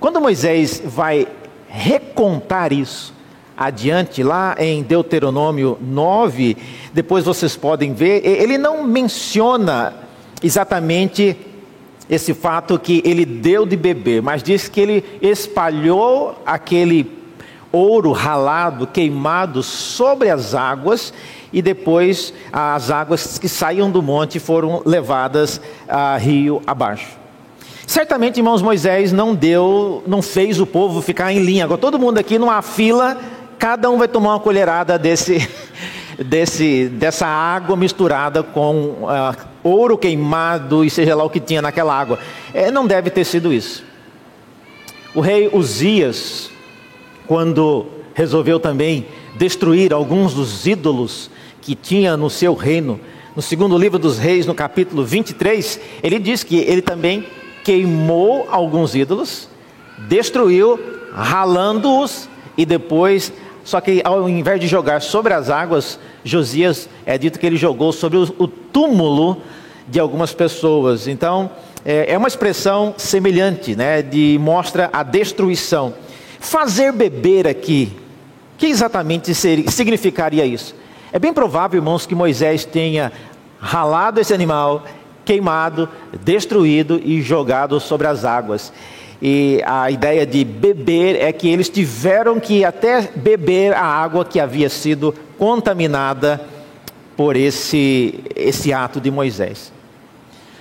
quando 0.01 0.19
Moisés 0.19 0.81
vai 0.83 1.29
recontar 1.69 2.73
isso 2.73 3.13
adiante, 3.55 4.23
lá 4.23 4.57
em 4.59 4.83
Deuteronômio 4.83 5.77
9, 5.81 6.57
depois 6.95 7.25
vocês 7.25 7.55
podem 7.55 7.93
ver, 7.93 8.25
ele 8.25 8.57
não 8.57 8.83
menciona 8.85 9.93
exatamente 10.43 11.37
esse 12.09 12.33
fato 12.33 12.79
que 12.79 13.03
ele 13.05 13.25
deu 13.25 13.67
de 13.67 13.77
beber, 13.77 14.23
mas 14.23 14.43
diz 14.43 14.69
que 14.69 14.81
ele 14.81 15.05
espalhou 15.21 16.41
aquele 16.47 17.11
ouro 17.73 18.13
ralado, 18.13 18.87
queimado 18.87 19.63
sobre 19.63 20.31
as 20.31 20.55
águas, 20.55 21.13
e 21.53 21.61
depois 21.61 22.33
as 22.53 22.91
águas 22.91 23.39
que 23.39 23.49
saíam 23.49 23.91
do 23.91 24.03
monte 24.03 24.39
foram 24.39 24.83
levadas 24.85 25.61
a 25.89 26.17
rio 26.17 26.63
abaixo. 26.67 27.09
Certamente, 27.87 28.39
irmãos, 28.39 28.63
Moisés 28.63 29.13
não 29.13 29.35
deu, 29.35 30.03
não 30.07 30.21
fez 30.21 30.61
o 30.61 30.67
povo 30.67 31.01
ficar 31.01 31.33
em 31.33 31.39
linha. 31.39 31.65
Agora 31.65 31.81
todo 31.81 31.99
mundo 31.99 32.19
aqui 32.19 32.39
numa 32.39 32.61
fila, 32.61 33.17
cada 33.59 33.89
um 33.91 33.97
vai 33.97 34.09
tomar 34.09 34.35
uma 34.35 34.41
colherada 34.41 34.99
desse 34.99 35.49
desse, 36.19 36.89
dessa 36.89 37.27
água 37.27 37.77
misturada 37.77 38.43
com 38.43 38.75
uh, 39.03 39.37
ouro 39.63 39.99
queimado 39.99 40.85
e 40.85 40.91
seja 40.91 41.15
lá 41.15 41.25
o 41.25 41.31
que 41.31 41.41
tinha 41.41 41.61
naquela 41.61 41.95
água. 41.99 42.19
É, 42.55 42.71
não 42.71 42.87
deve 42.87 43.11
ter 43.11 43.25
sido 43.25 43.53
isso. 43.53 43.85
O 45.15 45.21
rei 45.21 45.51
Uzias, 45.53 46.51
quando 47.27 47.87
resolveu 48.15 48.59
também 48.59 49.07
destruir 49.35 49.93
alguns 49.93 50.35
dos 50.35 50.67
ídolos 50.67 51.31
que 51.61 51.75
tinha 51.75 52.17
no 52.17 52.31
seu 52.31 52.55
reino, 52.55 53.01
no 53.35 53.43
segundo 53.43 53.77
livro 53.77 53.99
dos 53.99 54.19
reis, 54.19 54.47
no 54.47 54.55
capítulo 54.55 55.05
23, 55.05 55.81
ele 56.03 56.19
diz 56.19 56.43
que 56.43 56.57
ele 56.57 56.81
também 56.81 57.27
queimou 57.65 58.47
alguns 58.51 58.95
ídolos, 58.95 59.49
destruiu, 60.09 60.79
ralando-os 61.13 62.29
e 62.57 62.65
depois 62.65 63.33
só 63.67 63.81
que 63.81 64.01
ao 64.05 64.29
invés 64.29 64.61
de 64.61 64.69
jogar 64.69 65.03
sobre 65.03 65.35
as 65.35 65.51
águas, 65.51 65.99
Josias 66.23 66.89
é 67.05 67.19
dito 67.19 67.37
que 67.37 67.45
ele 67.45 67.57
jogou 67.57 67.93
sobre 67.93 68.17
o, 68.17 68.47
túmulo 68.47 69.43
de 69.89 69.99
algumas 69.99 70.33
pessoas. 70.33 71.09
Então, 71.09 71.51
é, 71.85 72.13
é 72.13 72.17
uma 72.17 72.29
expressão 72.29 72.95
semelhante, 72.97 73.75
né, 73.75 74.03
de 74.03 74.39
mostra 74.41 74.89
a 74.93 75.03
destruição. 75.03 75.95
Fazer 76.39 76.93
beber 76.93 77.49
aqui, 77.49 77.93
que 78.57 78.67
exatamente 78.67 79.35
seria, 79.35 79.69
significaria 79.69 80.47
isso? 80.47 80.73
É 81.13 81.19
bem 81.19 81.33
provável, 81.33 81.79
irmãos, 81.79 82.07
que 82.07 82.15
Moisés 82.15 82.65
tenha 82.65 83.11
ralado 83.59 84.21
esse 84.21 84.33
animal, 84.33 84.85
queimado, 85.25 85.89
destruído 86.23 87.01
e 87.05 87.21
jogado 87.21 87.81
sobre 87.81 88.07
as 88.07 88.25
águas. 88.25 88.73
E 89.21 89.63
a 89.65 89.91
ideia 89.91 90.27
de 90.27 90.45
beber 90.45 91.17
é 91.17 91.33
que 91.33 91.49
eles 91.49 91.69
tiveram 91.69 92.39
que 92.39 92.65
até 92.65 93.09
beber 93.17 93.73
a 93.75 93.83
água 93.83 94.25
que 94.25 94.39
havia 94.39 94.69
sido 94.69 95.15
contaminada 95.39 96.41
por 97.17 97.35
esse, 97.35 98.21
esse 98.35 98.73
ato 98.73 99.01
de 99.01 99.11
Moisés. 99.11 99.73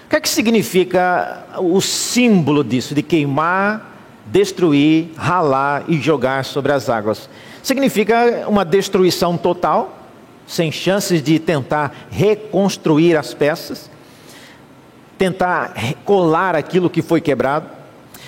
O 0.06 0.10
que 0.10 0.15
é 0.15 0.22
que 0.22 0.30
significa 0.30 1.46
o 1.58 1.82
símbolo 1.82 2.63
disso, 2.63 2.96
de 2.96 3.02
queimar, 3.02 3.94
destruir, 4.28 5.10
ralar 5.18 5.84
e 5.88 6.00
jogar 6.00 6.46
sobre 6.46 6.72
as 6.72 6.89
águas? 6.89 7.30
Significa 7.62 8.46
uma 8.48 8.63
destruição 8.63 9.36
total, 9.38 10.00
sem 10.48 10.72
chances 10.72 11.22
de 11.22 11.39
tentar 11.39 12.08
reconstruir 12.10 13.18
as 13.18 13.34
peças, 13.34 13.89
tentar 15.18 15.74
colar 16.06 16.56
aquilo 16.56 16.89
que 16.89 17.02
foi 17.02 17.20
quebrado. 17.20 17.75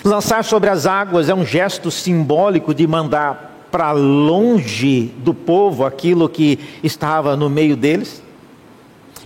Lançar 0.07 0.41
sobre 0.45 0.69
as 0.69 0.85
águas 0.85 1.27
é 1.27 1.35
um 1.35 1.45
gesto 1.45 1.91
simbólico 1.91 2.73
de 2.73 2.87
mandar 2.87 3.67
para 3.69 3.91
longe 3.91 5.11
do 5.17 5.33
povo 5.33 5.83
aquilo 5.83 6.29
que 6.29 6.57
estava 6.81 7.35
no 7.35 7.49
meio 7.49 7.75
deles. 7.75 8.23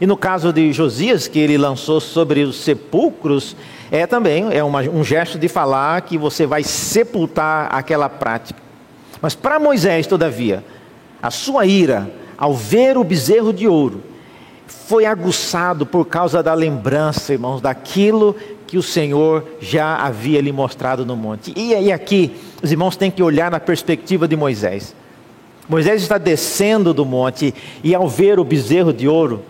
E 0.01 0.07
no 0.07 0.17
caso 0.17 0.51
de 0.51 0.73
Josias, 0.73 1.27
que 1.27 1.37
ele 1.37 1.55
lançou 1.55 2.01
sobre 2.01 2.41
os 2.41 2.55
sepulcros, 2.63 3.55
é 3.91 4.07
também 4.07 4.47
é 4.51 4.63
uma, 4.63 4.81
um 4.81 5.03
gesto 5.03 5.37
de 5.37 5.47
falar 5.47 6.01
que 6.01 6.17
você 6.17 6.47
vai 6.47 6.63
sepultar 6.63 7.69
aquela 7.71 8.09
prática. 8.09 8.59
Mas 9.21 9.35
para 9.35 9.59
Moisés, 9.59 10.07
todavia, 10.07 10.65
a 11.21 11.29
sua 11.29 11.63
ira 11.67 12.11
ao 12.35 12.55
ver 12.55 12.97
o 12.97 13.03
bezerro 13.03 13.53
de 13.53 13.67
ouro 13.67 14.01
foi 14.65 15.05
aguçado 15.05 15.85
por 15.85 16.05
causa 16.05 16.41
da 16.41 16.55
lembrança, 16.55 17.33
irmãos, 17.33 17.61
daquilo 17.61 18.35
que 18.71 18.77
o 18.77 18.81
Senhor 18.81 19.43
já 19.59 19.97
havia 19.97 20.39
lhe 20.39 20.49
mostrado 20.49 21.05
no 21.05 21.13
monte. 21.13 21.51
E 21.57 21.75
aí 21.75 21.91
aqui, 21.91 22.31
os 22.63 22.71
irmãos 22.71 22.95
têm 22.95 23.11
que 23.11 23.21
olhar 23.21 23.51
na 23.51 23.59
perspectiva 23.59 24.29
de 24.29 24.37
Moisés. 24.37 24.95
Moisés 25.67 26.01
está 26.01 26.17
descendo 26.17 26.93
do 26.93 27.05
monte 27.05 27.53
e 27.83 27.93
ao 27.93 28.07
ver 28.07 28.39
o 28.39 28.45
bezerro 28.45 28.93
de 28.93 29.09
ouro, 29.09 29.43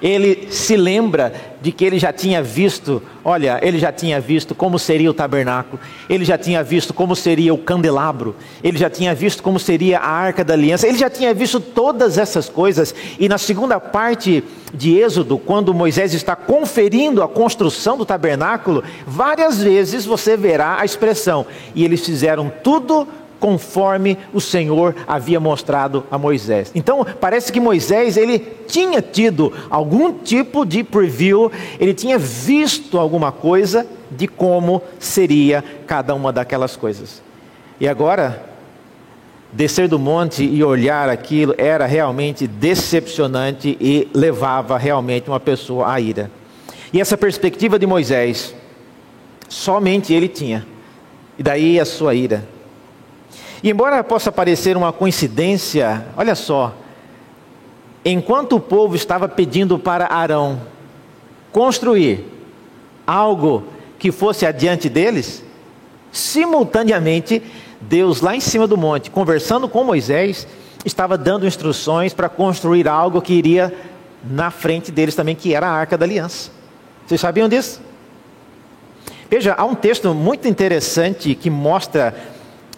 ele 0.00 0.48
se 0.50 0.76
lembra 0.76 1.32
de 1.60 1.72
que 1.72 1.84
ele 1.84 1.98
já 1.98 2.12
tinha 2.12 2.40
visto, 2.40 3.02
olha, 3.24 3.58
ele 3.62 3.78
já 3.78 3.90
tinha 3.90 4.20
visto 4.20 4.54
como 4.54 4.78
seria 4.78 5.10
o 5.10 5.14
tabernáculo, 5.14 5.80
ele 6.08 6.24
já 6.24 6.38
tinha 6.38 6.62
visto 6.62 6.94
como 6.94 7.16
seria 7.16 7.52
o 7.52 7.58
candelabro, 7.58 8.36
ele 8.62 8.78
já 8.78 8.88
tinha 8.88 9.12
visto 9.12 9.42
como 9.42 9.58
seria 9.58 9.98
a 9.98 10.08
arca 10.08 10.44
da 10.44 10.54
aliança, 10.54 10.86
ele 10.86 10.98
já 10.98 11.10
tinha 11.10 11.34
visto 11.34 11.58
todas 11.58 12.16
essas 12.16 12.48
coisas, 12.48 12.94
e 13.18 13.28
na 13.28 13.38
segunda 13.38 13.80
parte 13.80 14.44
de 14.72 14.96
Êxodo, 14.96 15.36
quando 15.36 15.74
Moisés 15.74 16.14
está 16.14 16.36
conferindo 16.36 17.22
a 17.22 17.28
construção 17.28 17.96
do 17.96 18.06
tabernáculo, 18.06 18.84
várias 19.06 19.60
vezes 19.60 20.04
você 20.04 20.36
verá 20.36 20.80
a 20.80 20.84
expressão, 20.84 21.44
e 21.74 21.84
eles 21.84 22.04
fizeram 22.04 22.52
tudo 22.62 23.08
conforme 23.38 24.18
o 24.32 24.40
Senhor 24.40 24.94
havia 25.06 25.38
mostrado 25.38 26.04
a 26.10 26.18
Moisés. 26.18 26.70
Então, 26.74 27.06
parece 27.20 27.52
que 27.52 27.60
Moisés 27.60 28.16
ele 28.16 28.38
tinha 28.66 29.00
tido 29.00 29.52
algum 29.70 30.12
tipo 30.12 30.64
de 30.64 30.82
preview, 30.82 31.50
ele 31.78 31.94
tinha 31.94 32.18
visto 32.18 32.98
alguma 32.98 33.30
coisa 33.30 33.86
de 34.10 34.26
como 34.26 34.82
seria 34.98 35.62
cada 35.86 36.14
uma 36.14 36.32
daquelas 36.32 36.76
coisas. 36.76 37.22
E 37.80 37.86
agora, 37.86 38.44
descer 39.52 39.88
do 39.88 39.98
monte 39.98 40.44
e 40.44 40.62
olhar 40.62 41.08
aquilo 41.08 41.54
era 41.56 41.86
realmente 41.86 42.46
decepcionante 42.46 43.76
e 43.80 44.08
levava 44.12 44.76
realmente 44.76 45.28
uma 45.28 45.40
pessoa 45.40 45.92
à 45.92 46.00
ira. 46.00 46.30
E 46.92 47.00
essa 47.00 47.16
perspectiva 47.16 47.78
de 47.78 47.86
Moisés, 47.86 48.54
somente 49.48 50.12
ele 50.12 50.28
tinha. 50.28 50.66
E 51.38 51.42
daí 51.42 51.78
a 51.78 51.84
sua 51.84 52.14
ira. 52.14 52.44
E 53.62 53.70
embora 53.70 54.02
possa 54.04 54.30
parecer 54.30 54.76
uma 54.76 54.92
coincidência, 54.92 56.06
olha 56.16 56.34
só, 56.34 56.74
enquanto 58.04 58.56
o 58.56 58.60
povo 58.60 58.94
estava 58.94 59.28
pedindo 59.28 59.78
para 59.78 60.12
Arão 60.12 60.60
construir 61.50 62.24
algo 63.06 63.64
que 63.98 64.12
fosse 64.12 64.46
adiante 64.46 64.88
deles, 64.88 65.42
simultaneamente 66.12 67.42
Deus 67.80 68.20
lá 68.20 68.34
em 68.34 68.40
cima 68.40 68.66
do 68.66 68.76
monte, 68.76 69.10
conversando 69.10 69.68
com 69.68 69.82
Moisés, 69.82 70.46
estava 70.84 71.18
dando 71.18 71.46
instruções 71.46 72.14
para 72.14 72.28
construir 72.28 72.86
algo 72.86 73.20
que 73.20 73.34
iria 73.34 73.74
na 74.24 74.50
frente 74.50 74.90
deles 74.90 75.14
também, 75.14 75.34
que 75.34 75.54
era 75.54 75.66
a 75.66 75.72
Arca 75.72 75.98
da 75.98 76.04
Aliança. 76.04 76.50
Vocês 77.06 77.20
sabiam 77.20 77.48
disso? 77.48 77.80
Veja, 79.30 79.54
há 79.56 79.64
um 79.64 79.74
texto 79.74 80.14
muito 80.14 80.48
interessante 80.48 81.34
que 81.34 81.50
mostra 81.50 82.14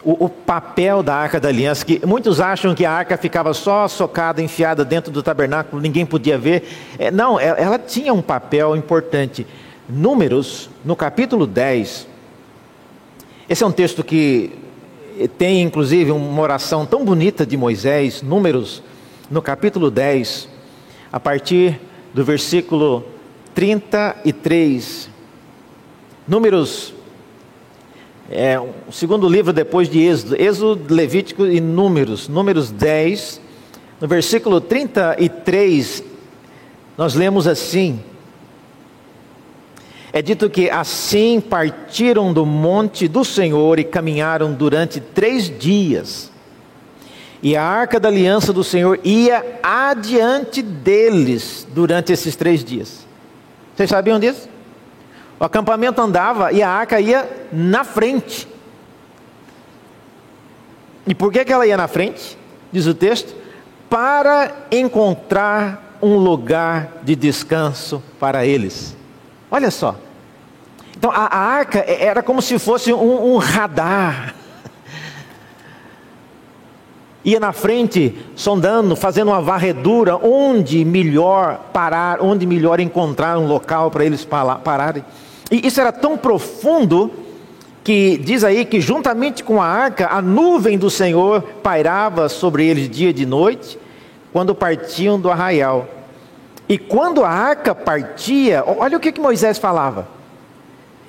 o, 0.02 0.24
o, 0.24 0.28
papel 0.28 1.02
da 1.02 1.14
arca 1.14 1.38
da 1.38 1.48
aliança, 1.48 1.84
que 1.84 2.04
muitos 2.06 2.40
acham 2.40 2.74
que 2.74 2.84
a 2.84 2.92
arca 2.92 3.16
ficava 3.16 3.52
só 3.52 3.86
socada, 3.86 4.42
enfiada 4.42 4.84
dentro 4.84 5.12
do 5.12 5.22
tabernáculo, 5.22 5.80
ninguém 5.80 6.06
podia 6.06 6.38
ver. 6.38 6.64
É, 6.98 7.10
não, 7.10 7.38
ela, 7.38 7.58
ela 7.58 7.78
tinha 7.78 8.12
um 8.12 8.22
papel 8.22 8.74
importante. 8.76 9.46
Números, 9.88 10.70
no 10.84 10.96
capítulo 10.96 11.46
10, 11.46 12.06
esse 13.48 13.64
é 13.64 13.66
um 13.66 13.72
texto 13.72 14.04
que 14.04 14.52
tem 15.36 15.60
inclusive 15.62 16.10
uma 16.12 16.40
oração 16.40 16.86
tão 16.86 17.04
bonita 17.04 17.44
de 17.44 17.56
Moisés, 17.56 18.22
Números, 18.22 18.82
no 19.30 19.42
capítulo 19.42 19.90
10, 19.90 20.48
a 21.12 21.20
partir 21.20 21.80
do 22.14 22.24
versículo 22.24 23.04
33. 23.54 25.10
Números 26.26 26.94
é, 28.31 28.61
o 28.61 28.93
segundo 28.93 29.29
livro 29.29 29.53
depois 29.53 29.88
de 29.88 29.99
Êxodo, 29.99 30.40
Êxodo, 30.40 30.95
Levítico 30.95 31.47
e 31.47 31.61
Números, 31.61 32.29
Números 32.29 32.71
10, 32.71 33.40
no 34.01 34.07
versículo 34.07 34.61
33, 34.61 36.05
nós 36.97 37.14
lemos 37.14 37.49
assim: 37.49 37.99
É 40.12 40.23
dito 40.23 40.49
que 40.49 40.71
assim 40.71 41.40
partiram 41.40 42.33
do 42.33 42.47
monte 42.47 43.09
do 43.09 43.25
Senhor 43.25 43.81
e 43.81 43.85
caminharam 43.85 44.53
durante 44.53 45.01
três 45.01 45.51
dias, 45.59 46.31
e 47.43 47.57
a 47.57 47.64
arca 47.64 47.99
da 47.99 48.09
aliança 48.09 48.53
do 48.53 48.62
Senhor 48.62 49.01
ia 49.03 49.59
adiante 49.61 50.62
deles 50.62 51.66
durante 51.75 52.12
esses 52.12 52.37
três 52.37 52.62
dias. 52.62 53.05
Vocês 53.75 53.90
sabiam 53.90 54.21
disso? 54.21 54.49
O 55.40 55.44
acampamento 55.46 56.03
andava 56.03 56.53
e 56.53 56.62
a 56.62 56.68
arca 56.68 57.00
ia 57.00 57.48
na 57.50 57.83
frente. 57.83 58.46
E 61.07 61.14
por 61.14 61.33
que, 61.33 61.46
que 61.46 61.53
ela 61.53 61.66
ia 61.66 61.79
na 61.79 61.88
frente? 61.88 62.37
Diz 62.70 62.87
o 62.87 62.92
texto: 62.92 63.35
para 63.88 64.55
encontrar 64.70 65.96
um 66.03 66.16
lugar 66.16 66.98
de 67.03 67.16
descanso 67.16 68.03
para 68.18 68.44
eles. 68.44 68.94
Olha 69.50 69.70
só. 69.70 69.96
Então 70.94 71.11
a, 71.11 71.24
a 71.24 71.38
arca 71.38 71.79
era 71.79 72.22
como 72.22 72.42
se 72.42 72.59
fosse 72.59 72.92
um, 72.92 73.33
um 73.33 73.38
radar. 73.38 74.35
Ia 77.24 77.40
na 77.40 77.53
frente, 77.53 78.14
sondando, 78.37 78.94
fazendo 78.94 79.29
uma 79.29 79.40
varredura, 79.40 80.16
onde 80.16 80.85
melhor 80.85 81.70
parar, 81.72 82.20
onde 82.20 82.46
melhor 82.46 82.79
encontrar 82.79 83.38
um 83.38 83.46
local 83.46 83.90
para 83.90 84.05
eles 84.05 84.22
pararem. 84.24 85.03
E 85.50 85.66
isso 85.66 85.80
era 85.80 85.90
tão 85.90 86.16
profundo 86.16 87.10
que 87.82 88.18
diz 88.18 88.44
aí 88.44 88.64
que 88.64 88.80
juntamente 88.80 89.42
com 89.42 89.60
a 89.60 89.66
arca, 89.66 90.08
a 90.08 90.20
nuvem 90.20 90.78
do 90.78 90.90
Senhor 90.90 91.42
pairava 91.62 92.28
sobre 92.28 92.66
eles 92.66 92.88
dia 92.88 93.10
e 93.10 93.12
de 93.12 93.26
noite, 93.26 93.78
quando 94.32 94.54
partiam 94.54 95.18
do 95.18 95.30
arraial. 95.30 95.88
E 96.68 96.78
quando 96.78 97.24
a 97.24 97.28
arca 97.28 97.74
partia, 97.74 98.62
olha 98.64 98.96
o 98.96 99.00
que, 99.00 99.10
que 99.10 99.20
Moisés 99.20 99.58
falava. 99.58 100.06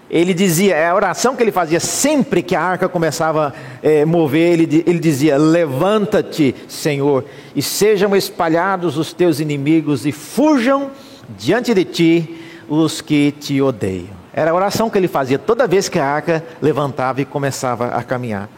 Ele 0.09 0.33
dizia, 0.33 0.75
é 0.75 0.89
a 0.89 0.95
oração 0.95 1.35
que 1.35 1.43
ele 1.43 1.51
fazia 1.51 1.79
sempre 1.79 2.41
que 2.41 2.55
a 2.55 2.61
arca 2.61 2.89
começava 2.89 3.53
a 3.53 3.87
é, 3.87 4.03
mover, 4.03 4.59
ele, 4.59 4.83
ele 4.85 4.99
dizia: 4.99 5.37
Levanta-te, 5.37 6.53
Senhor, 6.67 7.23
e 7.55 7.61
sejam 7.61 8.13
espalhados 8.13 8.97
os 8.97 9.13
teus 9.13 9.39
inimigos, 9.39 10.05
e 10.05 10.11
fujam 10.11 10.91
diante 11.37 11.73
de 11.73 11.85
ti 11.85 12.43
os 12.67 12.99
que 12.99 13.31
te 13.31 13.61
odeiam. 13.61 14.20
Era 14.33 14.51
a 14.51 14.53
oração 14.53 14.89
que 14.89 14.97
ele 14.97 15.07
fazia 15.07 15.37
toda 15.37 15.67
vez 15.67 15.89
que 15.89 15.99
a 15.99 16.05
arca 16.05 16.43
levantava 16.61 17.21
e 17.21 17.25
começava 17.25 17.87
a 17.87 18.03
caminhar. 18.03 18.49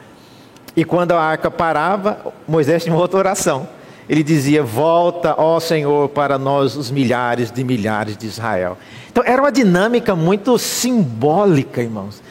E 0.76 0.84
quando 0.84 1.12
a 1.14 1.22
arca 1.22 1.50
parava, 1.52 2.34
Moisés 2.48 2.84
tinha 2.84 2.96
outra 2.96 3.20
oração. 3.20 3.68
Ele 4.08 4.24
dizia: 4.24 4.64
Volta, 4.64 5.36
ó 5.38 5.60
Senhor, 5.60 6.10
para 6.10 6.38
nós 6.38 6.76
os 6.76 6.92
milhares 6.92 7.52
de 7.52 7.64
milhares 7.64 8.18
de 8.18 8.28
Israel. 8.28 8.78
Então 9.12 9.24
era 9.26 9.42
uma 9.42 9.52
dinâmica 9.52 10.16
muito 10.16 10.58
simbólica, 10.58 11.82
irmãos. 11.82 12.22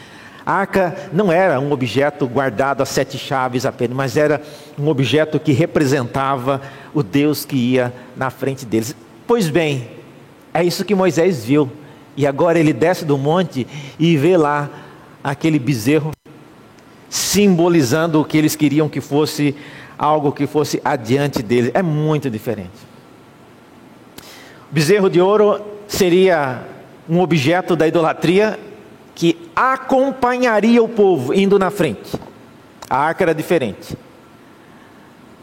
A 0.44 0.52
arca 0.54 0.96
não 1.12 1.30
era 1.30 1.60
um 1.60 1.70
objeto 1.70 2.26
guardado 2.26 2.82
a 2.82 2.86
sete 2.86 3.16
chaves 3.16 3.64
apenas, 3.64 3.96
mas 3.96 4.16
era 4.16 4.42
um 4.76 4.88
objeto 4.88 5.38
que 5.38 5.52
representava 5.52 6.60
o 6.92 7.02
Deus 7.02 7.44
que 7.44 7.56
ia 7.56 7.92
na 8.16 8.28
frente 8.28 8.66
deles. 8.66 8.94
Pois 9.24 9.48
bem, 9.48 9.88
é 10.52 10.64
isso 10.64 10.84
que 10.84 10.96
Moisés 10.96 11.44
viu 11.44 11.70
e 12.16 12.26
agora 12.26 12.58
ele 12.58 12.72
desce 12.72 13.04
do 13.04 13.16
monte 13.16 13.66
e 13.98 14.16
vê 14.16 14.36
lá 14.36 14.68
aquele 15.22 15.58
bezerro, 15.58 16.12
simbolizando 17.08 18.20
o 18.20 18.24
que 18.24 18.36
eles 18.36 18.56
queriam 18.56 18.88
que 18.88 19.00
fosse 19.00 19.54
algo 19.98 20.32
que 20.32 20.46
fosse 20.46 20.80
adiante 20.84 21.42
dele. 21.42 21.70
É 21.74 21.82
muito 21.82 22.28
diferente. 22.28 22.70
O 24.70 24.74
bezerro 24.74 25.08
de 25.08 25.20
ouro 25.20 25.60
seria 25.86 26.62
um 27.08 27.20
objeto 27.20 27.76
da 27.76 27.86
idolatria 27.86 28.58
que 29.14 29.50
acompanharia 29.54 30.82
o 30.82 30.88
povo 30.88 31.34
indo 31.34 31.58
na 31.58 31.70
frente. 31.70 32.18
A 32.88 32.96
arca 32.96 33.24
era 33.24 33.34
diferente. 33.34 33.96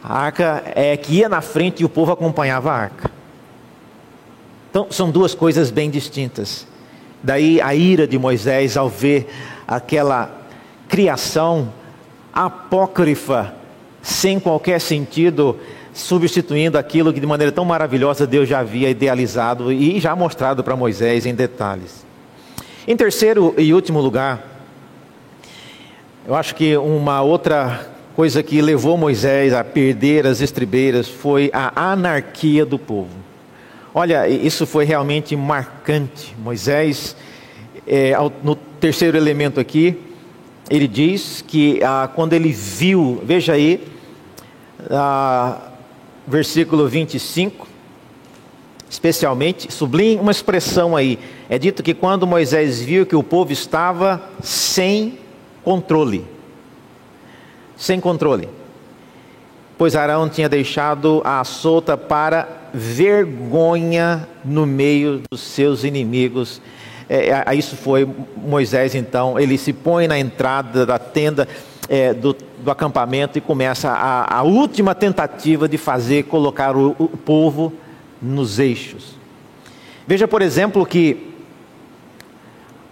A 0.04 0.18
arca 0.18 0.64
é 0.76 0.96
que 0.98 1.16
ia 1.16 1.30
na 1.30 1.42
frente 1.42 1.82
e 1.82 1.86
o 1.86 1.90
povo 1.90 2.12
acompanhava 2.12 2.72
a 2.72 2.76
arca. 2.76 3.19
Então, 4.70 4.88
são 4.90 5.10
duas 5.10 5.34
coisas 5.34 5.72
bem 5.72 5.90
distintas. 5.90 6.68
Daí 7.24 7.60
a 7.60 7.74
ira 7.76 8.08
de 8.08 8.18
Moisés 8.18 8.78
ao 8.78 8.88
ver 8.88 9.28
aquela 9.68 10.32
criação 10.88 11.74
apócrifa, 12.34 13.54
sem 14.02 14.40
qualquer 14.40 14.80
sentido, 14.80 15.58
substituindo 15.94 16.78
aquilo 16.78 17.12
que 17.12 17.20
de 17.20 17.28
maneira 17.28 17.52
tão 17.52 17.66
maravilhosa 17.66 18.26
Deus 18.26 18.48
já 18.48 18.60
havia 18.60 18.90
idealizado 18.90 19.72
e 19.72 20.00
já 20.00 20.16
mostrado 20.16 20.64
para 20.64 20.76
Moisés 20.76 21.26
em 21.26 21.36
detalhes. 21.36 22.06
Em 22.88 22.96
terceiro 22.96 23.54
e 23.58 23.74
último 23.74 24.00
lugar, 24.00 24.42
eu 26.28 26.36
acho 26.36 26.56
que 26.56 26.78
uma 26.78 27.22
outra 27.22 27.88
coisa 28.16 28.42
que 28.42 28.62
levou 28.62 28.98
Moisés 28.98 29.54
a 29.54 29.64
perder 29.64 30.26
as 30.26 30.42
estribeiras 30.42 31.08
foi 31.08 31.50
a 31.54 31.92
anarquia 31.92 32.66
do 32.66 32.80
povo. 32.80 33.29
Olha, 33.94 34.28
isso 34.28 34.68
foi 34.68 34.86
realmente 34.86 35.36
marcante. 35.36 36.36
Moisés, 36.38 37.16
é, 37.88 38.14
no 38.44 38.56
terceiro 38.56 39.18
elemento 39.18 39.60
aqui, 39.60 40.00
ele 40.70 40.88
diz 40.88 41.44
que 41.46 41.82
ah, 41.84 42.08
quando 42.14 42.34
ele 42.34 42.52
viu, 42.52 43.20
veja 43.24 43.54
aí, 43.54 43.88
ah, 44.92 45.58
versículo 46.28 46.88
25, 46.88 47.68
especialmente, 48.88 49.74
sublinhe 49.74 50.20
uma 50.20 50.32
expressão 50.32 50.96
aí. 50.96 51.18
É 51.50 51.58
dito 51.58 51.82
que 51.82 51.96
quando 51.96 52.28
Moisés 52.28 52.80
viu 52.80 53.08
que 53.08 53.16
o 53.16 53.24
povo 53.24 53.52
estava 53.52 54.22
sem 54.40 55.18
controle, 55.64 56.24
sem 57.76 58.00
controle, 58.00 58.48
pois 59.80 59.96
Arão 59.96 60.30
tinha 60.30 60.48
deixado 60.48 61.24
a 61.26 61.44
solta 61.44 61.98
para 61.98 62.59
vergonha 62.74 64.28
no 64.44 64.66
meio 64.66 65.22
dos 65.30 65.42
seus 65.42 65.84
inimigos. 65.84 66.62
É, 67.10 67.44
é, 67.46 67.56
isso 67.56 67.76
foi 67.76 68.08
Moisés, 68.38 68.94
então, 68.94 69.40
ele 69.40 69.58
se 69.58 69.74
põe 69.74 70.08
na 70.08 70.20
entrada 70.20 70.86
da 70.86 71.00
tenda 71.00 71.48
é, 71.88 72.14
do, 72.14 72.36
do, 72.60 72.70
acampamento 72.70 73.38
e 73.38 73.42
começa 73.42 73.90
a, 73.90 74.38
a, 74.38 74.44
última 74.44 74.94
tentativa 74.94 75.68
de 75.68 75.78
fazer 75.78 76.26
colocar 76.26 76.78
o, 76.78 76.96
o 77.00 77.08
povo 77.08 77.74
nos 78.22 78.60
eixos. 78.60 79.16
Veja, 80.06 80.28
por 80.28 80.42
exemplo, 80.42 80.86
que 80.86 81.34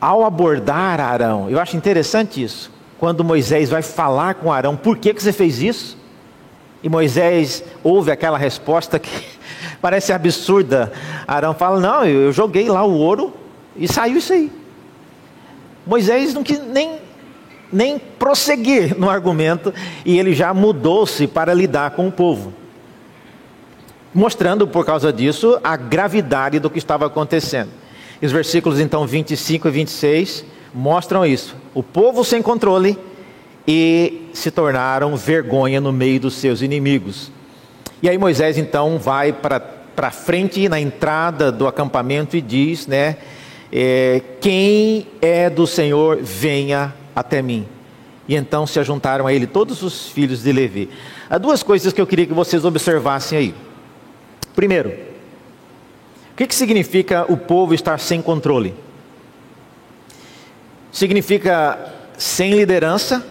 ao 0.01 0.23
abordar 0.23 0.99
Arão, 0.99 1.49
eu 1.49 1.59
acho 1.59 1.77
interessante 1.77 2.41
isso, 2.41 2.71
quando 2.99 3.23
Moisés 3.23 3.69
vai 3.69 3.83
falar 3.83 4.35
com 4.35 4.51
Arão, 4.51 4.75
por 4.75 4.97
que, 4.97 5.13
que 5.13 5.21
você 5.21 5.31
fez 5.31 5.61
isso? 5.61 5.97
E 6.81 6.89
Moisés 6.89 7.63
ouve 7.83 8.11
aquela 8.11 8.37
resposta 8.37 8.97
que 8.97 9.09
parece 9.81 10.13
absurda. 10.13 10.91
Arão 11.27 11.53
fala: 11.53 11.79
Não, 11.79 12.05
eu 12.05 12.31
joguei 12.31 12.69
lá 12.69 12.83
o 12.83 12.93
ouro 12.93 13.33
e 13.75 13.87
saiu 13.87 14.17
isso 14.17 14.33
aí. 14.33 14.51
Moisés 15.85 16.33
não 16.33 16.43
quis 16.43 16.59
nem, 16.59 16.99
nem 17.71 17.97
prosseguir 17.97 18.97
no 18.99 19.09
argumento 19.09 19.73
e 20.05 20.19
ele 20.19 20.33
já 20.33 20.53
mudou-se 20.53 21.25
para 21.27 21.53
lidar 21.53 21.91
com 21.91 22.07
o 22.07 22.11
povo. 22.11 22.53
Mostrando 24.13 24.67
por 24.67 24.85
causa 24.85 25.13
disso 25.13 25.59
a 25.63 25.77
gravidade 25.77 26.59
do 26.59 26.69
que 26.69 26.77
estava 26.77 27.05
acontecendo. 27.05 27.69
E 28.21 28.25
os 28.25 28.31
versículos 28.31 28.79
então 28.79 29.05
25 29.05 29.67
e 29.67 29.71
26 29.71 30.45
mostram 30.73 31.25
isso. 31.25 31.55
O 31.73 31.83
povo 31.83 32.23
sem 32.23 32.41
controle 32.41 32.97
e 33.67 34.29
se 34.33 34.49
tornaram 34.49 35.15
vergonha 35.15 35.79
no 35.79 35.91
meio 35.91 36.19
dos 36.19 36.35
seus 36.35 36.61
inimigos. 36.61 37.31
E 38.01 38.09
aí 38.09 38.17
Moisés 38.17 38.57
então 38.57 38.97
vai 38.97 39.33
para 39.33 40.11
frente 40.11 40.67
na 40.69 40.79
entrada 40.79 41.51
do 41.51 41.67
acampamento 41.67 42.37
e 42.37 42.41
diz, 42.41 42.87
né? 42.87 43.17
é, 43.71 44.21
quem 44.39 45.07
é 45.21 45.49
do 45.49 45.67
Senhor, 45.67 46.17
venha 46.21 46.93
até 47.15 47.41
mim. 47.41 47.67
E 48.27 48.35
então 48.35 48.67
se 48.67 48.79
ajuntaram 48.79 49.25
a 49.25 49.33
ele 49.33 49.47
todos 49.47 49.81
os 49.83 50.09
filhos 50.09 50.43
de 50.43 50.51
Levi. 50.51 50.89
Há 51.29 51.37
duas 51.37 51.63
coisas 51.63 51.93
que 51.93 52.01
eu 52.01 52.07
queria 52.07 52.25
que 52.25 52.33
vocês 52.33 52.65
observassem 52.65 53.37
aí. 53.37 53.55
Primeiro, 54.55 54.89
o 54.89 56.35
que, 56.35 56.47
que 56.47 56.55
significa 56.55 57.25
o 57.31 57.37
povo 57.37 57.73
estar 57.73 57.99
sem 57.99 58.21
controle? 58.21 58.73
Significa 60.91 61.93
sem 62.17 62.53
liderança, 62.53 63.25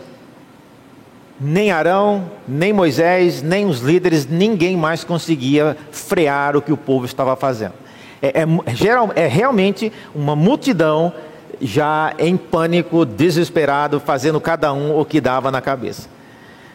nem 1.40 1.70
Arão, 1.70 2.31
nem 2.49 2.72
Moisés, 2.72 3.42
nem 3.42 3.66
os 3.66 3.81
líderes, 3.81 4.27
ninguém 4.27 4.77
mais 4.77 5.05
conseguia 5.05 5.77
frear 5.90 6.57
o 6.57 6.62
que 6.62 6.72
o 6.72 6.77
povo 6.77 7.05
estava 7.05 7.37
fazendo. 7.37 7.75
É, 8.22 8.42
é, 8.42 8.75
geral, 8.75 9.11
é 9.14 9.27
realmente 9.27 9.92
uma 10.14 10.35
multidão 10.35 11.12
já 11.61 12.14
em 12.18 12.37
pânico, 12.37 13.05
desesperado, 13.05 14.01
fazendo 14.01 14.40
cada 14.40 14.72
um 14.72 14.99
o 14.99 15.05
que 15.05 15.20
dava 15.20 15.51
na 15.51 15.61
cabeça. 15.61 16.09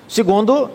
Segundo, 0.08 0.70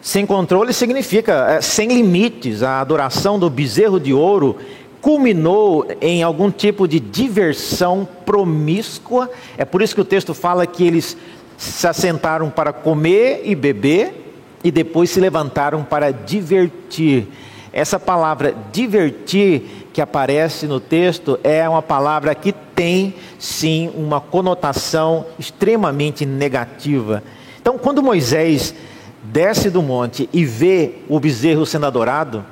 sem 0.00 0.26
controle 0.26 0.72
significa 0.72 1.46
é, 1.52 1.60
sem 1.60 1.88
limites. 1.88 2.62
A 2.62 2.80
adoração 2.80 3.38
do 3.38 3.50
bezerro 3.50 3.98
de 3.98 4.12
ouro 4.12 4.56
culminou 5.00 5.86
em 6.00 6.22
algum 6.22 6.50
tipo 6.50 6.86
de 6.86 7.00
diversão 7.00 8.06
promíscua. 8.24 9.30
É 9.56 9.64
por 9.64 9.82
isso 9.82 9.94
que 9.94 10.00
o 10.00 10.04
texto 10.04 10.32
fala 10.32 10.66
que 10.66 10.86
eles 10.86 11.16
se 11.62 11.86
assentaram 11.86 12.50
para 12.50 12.72
comer 12.72 13.42
e 13.44 13.54
beber 13.54 14.34
e 14.64 14.70
depois 14.70 15.10
se 15.10 15.20
levantaram 15.20 15.84
para 15.84 16.10
divertir. 16.10 17.28
Essa 17.72 18.00
palavra 18.00 18.52
divertir 18.72 19.86
que 19.92 20.00
aparece 20.00 20.66
no 20.66 20.80
texto 20.80 21.38
é 21.44 21.66
uma 21.68 21.80
palavra 21.80 22.34
que 22.34 22.52
tem 22.52 23.14
sim 23.38 23.92
uma 23.94 24.20
conotação 24.20 25.24
extremamente 25.38 26.26
negativa. 26.26 27.22
Então, 27.60 27.78
quando 27.78 28.02
Moisés 28.02 28.74
desce 29.22 29.70
do 29.70 29.82
monte 29.82 30.28
e 30.32 30.44
vê 30.44 30.96
o 31.08 31.20
bezerro 31.20 31.64
sendo 31.64 31.86
adorado, 31.86 32.44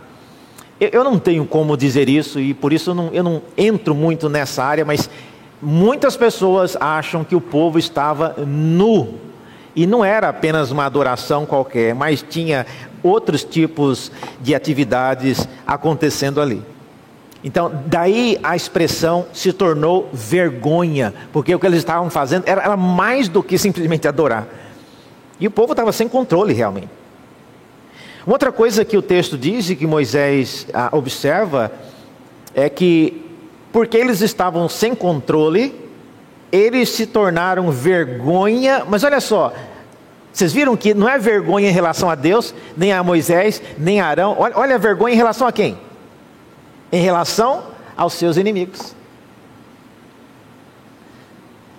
eu 0.79 1.03
não 1.03 1.19
tenho 1.19 1.45
como 1.45 1.77
dizer 1.77 2.09
isso 2.09 2.39
e 2.39 2.55
por 2.55 2.73
isso 2.73 2.91
eu 2.91 2.95
não, 2.95 3.11
eu 3.13 3.25
não 3.25 3.43
entro 3.59 3.93
muito 3.93 4.29
nessa 4.29 4.63
área, 4.63 4.85
mas 4.85 5.11
muitas 5.63 6.17
pessoas 6.17 6.77
acham 6.81 7.25
que 7.25 7.37
o 7.37 7.41
povo 7.41 7.79
estava 7.79 8.35
nu 8.39 9.15
e 9.75 9.87
não 9.87 10.05
era 10.05 10.29
apenas 10.29 10.71
uma 10.71 10.85
adoração 10.85 11.47
qualquer, 11.47 11.95
mas 11.95 12.25
tinha 12.29 12.67
outros 13.03 13.45
tipos 13.45 14.11
de 14.41 14.55
atividades 14.55 15.49
acontecendo 15.67 16.41
ali. 16.41 16.63
Então, 17.43 17.73
daí 17.87 18.39
a 18.43 18.55
expressão 18.55 19.27
se 19.33 19.53
tornou 19.53 20.11
vergonha, 20.13 21.15
porque 21.33 21.55
o 21.55 21.59
que 21.59 21.67
eles 21.67 21.79
estavam 21.79 22.11
fazendo 22.11 22.45
era, 22.47 22.63
era 22.63 22.77
mais 22.77 23.29
do 23.29 23.43
que 23.43 23.57
simplesmente 23.57 24.07
adorar. 24.07 24.47
E 25.39 25.47
o 25.47 25.51
povo 25.51 25.73
estava 25.73 25.91
sem 25.93 26.07
controle 26.07 26.53
realmente. 26.53 26.91
Uma 28.27 28.35
outra 28.35 28.53
coisa 28.53 28.85
que 28.85 28.97
o 28.97 29.03
texto 29.03 29.39
diz 29.39 29.71
e 29.71 29.77
que 29.77 29.87
Moisés 29.87 30.67
ah, 30.75 30.91
observa 30.93 31.73
é 32.55 32.69
que, 32.69 33.30
porque 33.73 33.97
eles 33.97 34.21
estavam 34.21 34.69
sem 34.69 34.95
controle, 34.95 35.75
eles 36.51 36.89
se 36.89 37.07
tornaram 37.07 37.71
vergonha, 37.71 38.85
mas 38.89 39.05
olha 39.05 39.21
só, 39.21 39.53
vocês 40.33 40.53
viram 40.53 40.77
que 40.77 40.95
não 40.95 41.09
é 41.09 41.19
vergonha 41.19 41.69
em 41.69 41.73
relação 41.73 42.11
a 42.11 42.15
Deus, 42.15 42.55
nem 42.77 42.93
a 42.93 43.03
Moisés, 43.03 43.63
nem 43.79 44.01
a 44.01 44.07
Arão, 44.07 44.37
olha, 44.39 44.57
olha 44.57 44.75
a 44.75 44.79
vergonha 44.79 45.15
em 45.15 45.17
relação 45.17 45.47
a 45.47 45.53
quem? 45.53 45.79
em 46.93 47.01
relação 47.01 47.65
aos 47.97 48.15
seus 48.15 48.37
inimigos. 48.37 48.95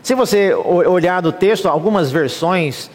Se 0.02 0.16
você 0.16 0.54
olhar 0.54 1.22
no 1.22 1.32
texto, 1.32 1.68
algumas 1.68 2.12
versões 2.12 2.90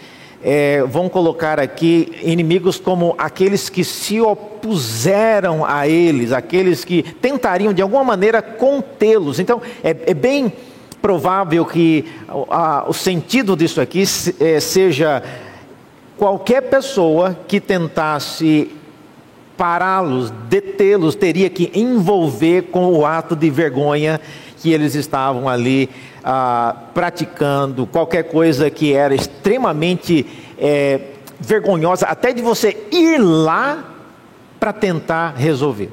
é, 0.49 0.84
vão 0.84 1.09
colocar 1.09 1.59
aqui 1.59 2.12
inimigos 2.22 2.78
como 2.78 3.16
aqueles 3.18 3.68
que 3.68 3.82
se 3.82 4.20
opuseram 4.20 5.64
a 5.64 5.88
eles, 5.88 6.30
aqueles 6.30 6.84
que 6.84 7.03
tentariam 7.03 7.74
de 7.74 7.82
alguma 7.82 8.05
maneira 8.05 8.40
contê-los. 8.40 9.40
Então, 9.40 9.61
é, 9.82 9.90
é, 10.07 10.14
bem 10.14 10.53
provável 11.03 11.64
que 11.64 12.05
a, 12.49 12.84
o 12.86 12.92
sentido 12.92 13.57
disso 13.57 13.80
aqui 13.80 14.05
é, 14.38 14.61
seja 14.61 15.20
qualquer 16.16 16.61
pessoa 16.62 17.36
que 17.49 17.61
tentasse 17.61 18.70
pará-los, 19.57 20.30
detê-los, 20.49 21.16
teria 21.16 21.51
que 21.51 21.72
envolver 21.74 22.70
com 22.70 22.86
o 22.92 23.05
ato 23.05 23.34
de 23.34 23.51
vergonha 23.51 24.20
que 24.59 24.72
eles 24.72 24.94
estavam 24.94 25.49
ali 25.49 25.90
ah, 26.28 26.74
praticando, 26.92 27.86
qualquer 27.86 28.24
coisa 28.24 28.68
que 28.68 28.92
era 28.92 29.14
extremamente 29.14 30.26
é, 30.58 31.00
vergonhosa, 31.38 32.04
até 32.06 32.32
de 32.32 32.42
você 32.42 32.88
ir 32.90 33.18
lá 33.18 33.84
para 34.58 34.72
tentar 34.72 35.34
resolver. 35.36 35.88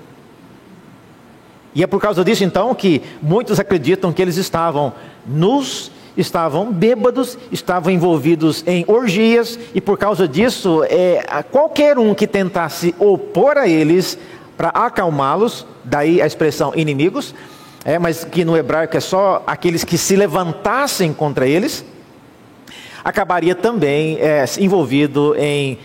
E 1.76 1.84
é 1.84 1.88
por 1.88 2.02
causa 2.02 2.24
disso 2.24 2.44
então 2.44 2.74
que 2.74 3.04
muitos 3.22 3.60
acreditam 3.60 4.12
que 4.12 4.24
eles 4.24 4.38
estavam 4.38 4.94
nus, 5.24 5.92
estavam 6.18 6.72
bêbados, 6.72 7.38
estavam 7.52 7.94
envolvidos 7.94 8.64
em 8.66 8.84
orgias, 8.88 9.60
e 9.76 9.80
por 9.80 10.00
causa 10.00 10.28
disso, 10.28 10.84
é, 10.86 11.44
qualquer 11.52 12.00
um 12.00 12.16
que 12.16 12.26
tentasse 12.26 12.96
opor 12.98 13.56
a 13.56 13.68
eles 13.68 14.18
para 14.58 14.70
acalmá-los, 14.70 15.64
daí 15.84 16.20
a 16.20 16.26
expressão 16.26 16.74
inimigos, 16.76 17.36
é, 17.86 18.00
mas 18.00 18.24
que 18.24 18.46
no 18.46 18.56
hebraico 18.56 18.96
é 18.96 19.00
só 19.00 19.44
aqueles 19.46 19.84
que 19.84 19.98
se 19.98 20.16
levantassem 20.16 21.14
contra 21.14 21.48
eles, 21.48 21.84
acabaria 23.04 23.54
também 23.54 24.18
é, 24.20 24.46
envolvido 24.60 25.36
em 25.38 25.78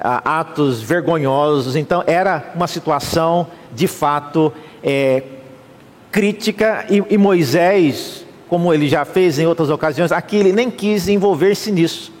a, 0.00 0.40
atos 0.40 0.80
vergonhosos. 0.80 1.76
Então 1.76 2.02
era 2.06 2.52
uma 2.54 2.66
situação 2.66 3.46
de 3.72 3.86
fato 3.86 4.52
é, 4.82 5.22
crítica 6.10 6.86
e, 6.90 7.02
e 7.10 7.18
Moisés, 7.18 8.24
como 8.48 8.72
ele 8.72 8.88
já 8.88 9.04
fez 9.04 9.38
em 9.38 9.46
outras 9.46 9.70
ocasiões, 9.70 10.12
aqui 10.12 10.36
ele 10.36 10.52
nem 10.52 10.70
quis 10.70 11.08
envolver-se 11.08 11.70
nisso. 11.70 12.13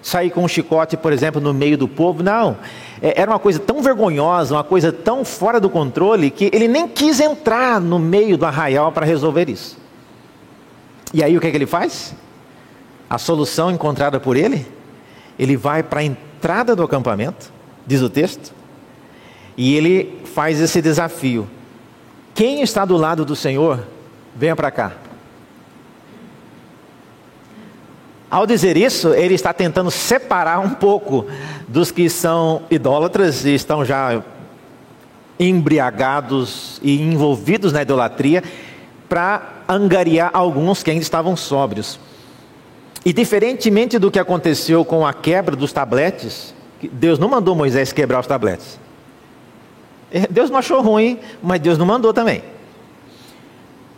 Sair 0.00 0.30
com 0.30 0.44
um 0.44 0.48
chicote, 0.48 0.96
por 0.96 1.12
exemplo, 1.12 1.40
no 1.40 1.52
meio 1.52 1.76
do 1.76 1.88
povo, 1.88 2.22
não. 2.22 2.56
É, 3.02 3.20
era 3.20 3.30
uma 3.30 3.38
coisa 3.38 3.58
tão 3.58 3.82
vergonhosa, 3.82 4.54
uma 4.54 4.64
coisa 4.64 4.92
tão 4.92 5.24
fora 5.24 5.60
do 5.60 5.68
controle, 5.68 6.30
que 6.30 6.50
ele 6.52 6.68
nem 6.68 6.86
quis 6.86 7.20
entrar 7.20 7.80
no 7.80 7.98
meio 7.98 8.38
do 8.38 8.46
arraial 8.46 8.92
para 8.92 9.04
resolver 9.04 9.48
isso. 9.48 9.76
E 11.12 11.22
aí 11.22 11.36
o 11.36 11.40
que, 11.40 11.46
é 11.46 11.50
que 11.50 11.56
ele 11.56 11.66
faz? 11.66 12.14
A 13.08 13.18
solução 13.18 13.70
encontrada 13.70 14.20
por 14.20 14.36
ele? 14.36 14.66
Ele 15.38 15.56
vai 15.56 15.82
para 15.82 16.00
a 16.00 16.04
entrada 16.04 16.76
do 16.76 16.82
acampamento, 16.82 17.50
diz 17.86 18.02
o 18.02 18.10
texto, 18.10 18.52
e 19.56 19.74
ele 19.74 20.20
faz 20.34 20.60
esse 20.60 20.80
desafio. 20.80 21.48
Quem 22.34 22.62
está 22.62 22.84
do 22.84 22.96
lado 22.96 23.24
do 23.24 23.34
Senhor, 23.34 23.84
venha 24.36 24.54
para 24.54 24.70
cá. 24.70 24.92
Ao 28.30 28.46
dizer 28.46 28.76
isso, 28.76 29.14
ele 29.14 29.34
está 29.34 29.52
tentando 29.54 29.90
separar 29.90 30.58
um 30.60 30.70
pouco 30.70 31.26
dos 31.66 31.90
que 31.90 32.10
são 32.10 32.62
idólatras 32.70 33.44
e 33.44 33.54
estão 33.54 33.84
já 33.84 34.22
embriagados 35.40 36.78
e 36.82 37.00
envolvidos 37.00 37.72
na 37.72 37.82
idolatria, 37.82 38.42
para 39.08 39.62
angariar 39.66 40.30
alguns 40.34 40.82
que 40.82 40.90
ainda 40.90 41.02
estavam 41.02 41.36
sóbrios. 41.36 41.98
E 43.04 43.12
diferentemente 43.12 43.98
do 43.98 44.10
que 44.10 44.18
aconteceu 44.18 44.84
com 44.84 45.06
a 45.06 45.14
quebra 45.14 45.56
dos 45.56 45.72
tabletes, 45.72 46.52
Deus 46.92 47.18
não 47.18 47.28
mandou 47.28 47.54
Moisés 47.54 47.92
quebrar 47.92 48.20
os 48.20 48.26
tabletes. 48.26 48.78
É, 50.10 50.26
Deus 50.26 50.50
não 50.50 50.58
achou 50.58 50.82
ruim, 50.82 51.18
mas 51.42 51.60
Deus 51.60 51.78
não 51.78 51.86
mandou 51.86 52.12
também. 52.12 52.42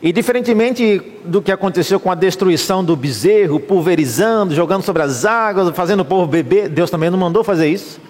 E 0.02 0.12
diferentemente 0.12 1.02
do 1.24 1.42
que 1.42 1.52
aconteceu 1.52 2.00
com 2.00 2.10
a 2.10 2.14
destruição 2.14 2.82
do 2.82 2.96
bezerro, 2.96 3.60
pulverizando, 3.60 4.54
jogando 4.54 4.82
sobre 4.82 5.02
as 5.02 5.26
águas, 5.26 5.74
fazendo 5.76 6.00
o 6.00 6.04
povo 6.04 6.26
beber, 6.26 6.70
Deus 6.70 6.90
também 6.90 7.10
não 7.10 7.18
mandou 7.18 7.44
fazer 7.44 7.68
isso. 7.68 8.00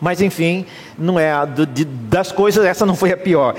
Mas 0.00 0.22
enfim, 0.22 0.64
não 0.98 1.18
é 1.18 1.32
a, 1.32 1.44
de, 1.44 1.84
das 1.84 2.32
coisas, 2.32 2.64
essa 2.64 2.86
não 2.86 2.96
foi 2.96 3.12
a 3.12 3.16
pior. 3.16 3.56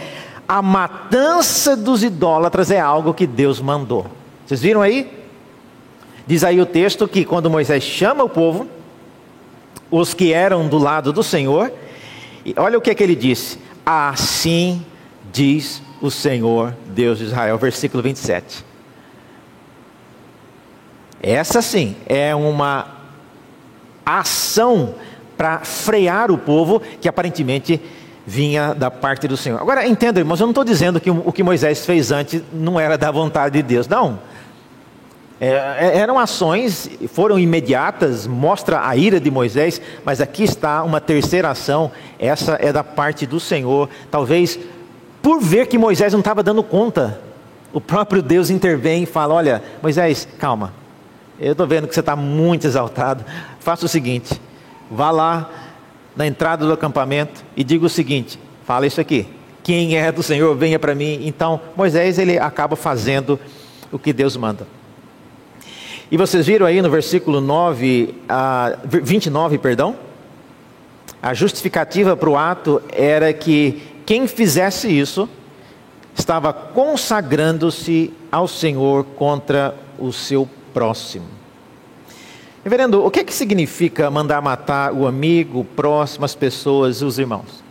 A 0.47 0.61
matança 0.61 1.75
dos 1.75 2.03
idólatras 2.03 2.71
é 2.71 2.79
algo 2.79 3.13
que 3.13 3.27
Deus 3.27 3.61
mandou. 3.61 4.07
Vocês 4.45 4.61
viram 4.61 4.81
aí? 4.81 5.11
Diz 6.25 6.43
aí 6.43 6.59
o 6.59 6.65
texto 6.65 7.07
que 7.07 7.23
quando 7.23 7.51
Moisés 7.51 7.83
chama 7.83 8.23
o 8.23 8.29
povo, 8.29 8.67
os 9.91 10.15
que 10.15 10.33
eram 10.33 10.67
do 10.67 10.79
lado 10.79 11.13
do 11.13 11.21
Senhor, 11.21 11.71
olha 12.57 12.79
o 12.79 12.81
que 12.81 12.89
é 12.89 12.95
que 12.95 13.03
ele 13.03 13.15
disse: 13.15 13.59
Assim 13.85 14.83
diz 15.31 15.81
o 16.01 16.11
Senhor 16.11 16.73
Deus 16.87 17.19
de 17.19 17.25
Israel, 17.25 17.57
versículo 17.57 18.01
27. 18.03 18.65
Essa 21.21 21.61
sim 21.61 21.95
é 22.05 22.35
uma 22.35 22.87
ação 24.05 24.95
para 25.35 25.59
frear 25.59 26.31
o 26.31 26.37
povo 26.37 26.81
que 27.01 27.09
aparentemente 27.09 27.81
vinha 28.25 28.73
da 28.73 28.89
parte 28.89 29.27
do 29.27 29.37
Senhor. 29.37 29.59
Agora 29.61 29.87
entenda, 29.87 30.19
irmãos, 30.19 30.39
eu 30.39 30.45
não 30.45 30.51
estou 30.51 30.63
dizendo 30.63 30.99
que 30.99 31.09
o 31.09 31.31
que 31.31 31.43
Moisés 31.43 31.85
fez 31.85 32.11
antes 32.11 32.41
não 32.53 32.79
era 32.79 32.97
da 32.97 33.11
vontade 33.11 33.53
de 33.53 33.63
Deus, 33.63 33.87
não. 33.87 34.19
É, 35.39 35.49
é, 35.79 35.97
eram 35.97 36.17
ações, 36.17 36.89
foram 37.09 37.37
imediatas, 37.37 38.25
mostra 38.25 38.87
a 38.87 38.95
ira 38.95 39.19
de 39.19 39.29
Moisés, 39.29 39.81
mas 40.05 40.21
aqui 40.21 40.43
está 40.43 40.81
uma 40.81 41.01
terceira 41.01 41.49
ação, 41.49 41.91
essa 42.17 42.53
é 42.53 42.71
da 42.71 42.83
parte 42.83 43.25
do 43.25 43.39
Senhor, 43.39 43.89
talvez 44.09 44.57
por 45.25 45.41
ver 45.41 45.65
que 45.65 45.75
Moisés 45.75 46.13
não 46.13 46.19
estava 46.19 46.43
dando 46.43 46.61
conta, 46.61 47.19
o 47.73 47.81
próprio 47.81 48.21
Deus 48.21 48.51
intervém 48.51 49.01
e 49.01 49.05
fala: 49.07 49.33
Olha, 49.33 49.63
Moisés, 49.81 50.27
calma, 50.37 50.71
eu 51.39 51.53
estou 51.53 51.65
vendo 51.65 51.87
que 51.87 51.95
você 51.95 51.99
está 51.99 52.15
muito 52.15 52.67
exaltado, 52.67 53.25
faça 53.59 53.87
o 53.87 53.89
seguinte, 53.89 54.39
vá 54.91 55.09
lá 55.09 55.49
na 56.15 56.27
entrada 56.27 56.63
do 56.63 56.71
acampamento 56.71 57.43
e 57.57 57.63
diga 57.63 57.87
o 57.87 57.89
seguinte: 57.89 58.39
fala 58.67 58.85
isso 58.85 59.01
aqui, 59.01 59.25
quem 59.63 59.97
é 59.97 60.11
do 60.11 60.21
Senhor, 60.21 60.55
venha 60.55 60.77
para 60.77 60.93
mim. 60.93 61.21
Então, 61.23 61.59
Moisés 61.75 62.19
ele 62.19 62.37
acaba 62.37 62.75
fazendo 62.75 63.39
o 63.91 63.97
que 63.97 64.13
Deus 64.13 64.37
manda. 64.37 64.67
E 66.11 66.17
vocês 66.17 66.45
viram 66.45 66.67
aí 66.67 66.83
no 66.83 66.89
versículo 66.91 67.41
9, 67.41 68.13
a 68.29 68.77
29, 68.85 69.57
perdão? 69.57 69.95
A 71.19 71.33
justificativa 71.33 72.15
para 72.15 72.29
o 72.29 72.37
ato 72.37 72.79
era 72.93 73.33
que 73.33 73.94
quem 74.05 74.27
fizesse 74.27 74.87
isso 74.87 75.27
estava 76.15 76.53
consagrando-se 76.53 78.13
ao 78.31 78.47
Senhor 78.47 79.03
contra 79.03 79.75
o 79.97 80.13
seu 80.13 80.47
próximo. 80.73 81.25
Reverendo, 82.63 83.05
o 83.05 83.11
que, 83.11 83.19
é 83.19 83.23
que 83.23 83.33
significa 83.33 84.09
mandar 84.09 84.41
matar 84.41 84.91
o 84.91 85.05
amigo, 85.05 85.59
o 85.59 85.65
próximo, 85.65 86.25
as 86.25 86.33
pessoas, 86.33 87.01
os 87.01 87.19
irmãos? 87.19 87.63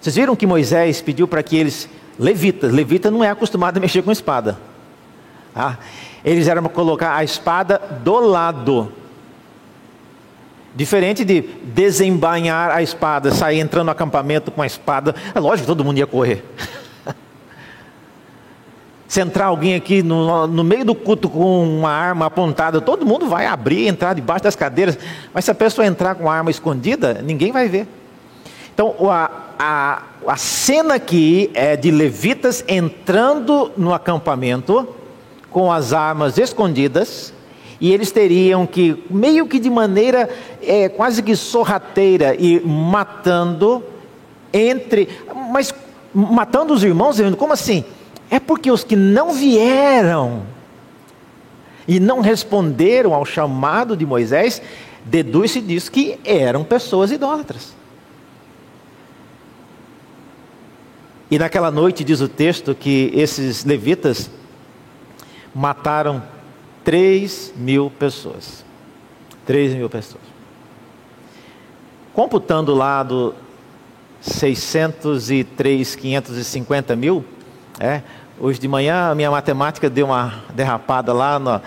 Vocês 0.00 0.16
viram 0.16 0.34
que 0.34 0.46
Moisés 0.46 1.00
pediu 1.00 1.28
para 1.28 1.42
que 1.42 1.56
eles, 1.56 1.88
levitas, 2.18 2.72
levita 2.72 3.10
não 3.10 3.22
é 3.22 3.30
acostumado 3.30 3.76
a 3.76 3.80
mexer 3.80 4.02
com 4.02 4.10
espada. 4.10 4.58
Ah, 5.54 5.76
eles 6.24 6.48
eram 6.48 6.64
colocar 6.64 7.14
a 7.14 7.22
espada 7.22 7.78
do 8.02 8.18
lado. 8.18 8.92
Diferente 10.74 11.24
de 11.24 11.42
desembainhar 11.64 12.70
a 12.70 12.82
espada, 12.82 13.30
sair 13.30 13.60
entrando 13.60 13.86
no 13.86 13.90
acampamento 13.92 14.50
com 14.50 14.62
a 14.62 14.66
espada. 14.66 15.14
É 15.34 15.38
lógico 15.38 15.60
que 15.60 15.66
todo 15.66 15.84
mundo 15.84 15.98
ia 15.98 16.06
correr. 16.06 16.42
Se 19.06 19.20
entrar 19.20 19.46
alguém 19.46 19.74
aqui 19.74 20.02
no, 20.02 20.46
no, 20.46 20.64
meio 20.64 20.86
do 20.86 20.94
culto 20.94 21.28
com 21.28 21.62
uma 21.62 21.90
arma 21.90 22.24
apontada, 22.26 22.80
todo 22.80 23.04
mundo 23.04 23.26
vai 23.26 23.44
abrir, 23.44 23.86
entrar 23.86 24.14
debaixo 24.14 24.44
das 24.44 24.56
cadeiras. 24.56 24.98
Mas 25.34 25.44
se 25.44 25.50
a 25.50 25.54
pessoa 25.54 25.86
entrar 25.86 26.14
com 26.14 26.30
a 26.30 26.34
arma 26.34 26.50
escondida, 26.50 27.20
ninguém 27.22 27.52
vai 27.52 27.68
ver. 27.68 27.86
Então, 28.72 28.94
a, 29.10 29.30
a, 29.58 30.02
a 30.26 30.36
cena 30.38 30.94
aqui 30.94 31.50
é 31.52 31.76
de 31.76 31.90
levitas 31.90 32.64
entrando 32.66 33.70
no 33.76 33.92
acampamento 33.92 34.88
com 35.50 35.70
as 35.70 35.92
armas 35.92 36.38
escondidas, 36.38 37.34
e 37.82 37.92
eles 37.92 38.12
teriam 38.12 38.64
que, 38.64 39.02
meio 39.10 39.44
que 39.44 39.58
de 39.58 39.68
maneira 39.68 40.30
é, 40.62 40.88
quase 40.88 41.20
que 41.20 41.34
sorrateira, 41.34 42.32
ir 42.40 42.64
matando 42.64 43.82
entre. 44.52 45.08
Mas 45.50 45.74
matando 46.14 46.72
os 46.72 46.84
irmãos, 46.84 47.16
como 47.36 47.52
assim? 47.52 47.84
É 48.30 48.38
porque 48.38 48.70
os 48.70 48.84
que 48.84 48.94
não 48.94 49.32
vieram 49.32 50.44
e 51.88 51.98
não 51.98 52.20
responderam 52.20 53.12
ao 53.14 53.24
chamado 53.24 53.96
de 53.96 54.06
Moisés, 54.06 54.62
deduz-se 55.04 55.60
disso 55.60 55.90
que 55.90 56.20
eram 56.24 56.62
pessoas 56.62 57.10
idólatras. 57.10 57.74
E 61.28 61.36
naquela 61.36 61.72
noite 61.72 62.04
diz 62.04 62.20
o 62.20 62.28
texto 62.28 62.76
que 62.76 63.10
esses 63.12 63.64
levitas 63.64 64.30
mataram 65.52 66.22
3 66.84 67.54
mil 67.56 67.90
pessoas. 67.90 68.64
3 69.46 69.74
mil 69.74 69.88
pessoas. 69.88 70.22
Computando 72.12 72.74
lá 72.74 73.02
do 73.02 73.34
603, 74.20 75.96
550 75.96 76.94
mil, 76.94 77.24
é, 77.80 78.02
hoje 78.38 78.60
de 78.60 78.68
manhã 78.68 79.10
a 79.10 79.14
minha 79.14 79.30
matemática 79.30 79.88
deu 79.88 80.06
uma 80.06 80.42
derrapada 80.54 81.12
lá, 81.12 81.38
no, 81.38 81.60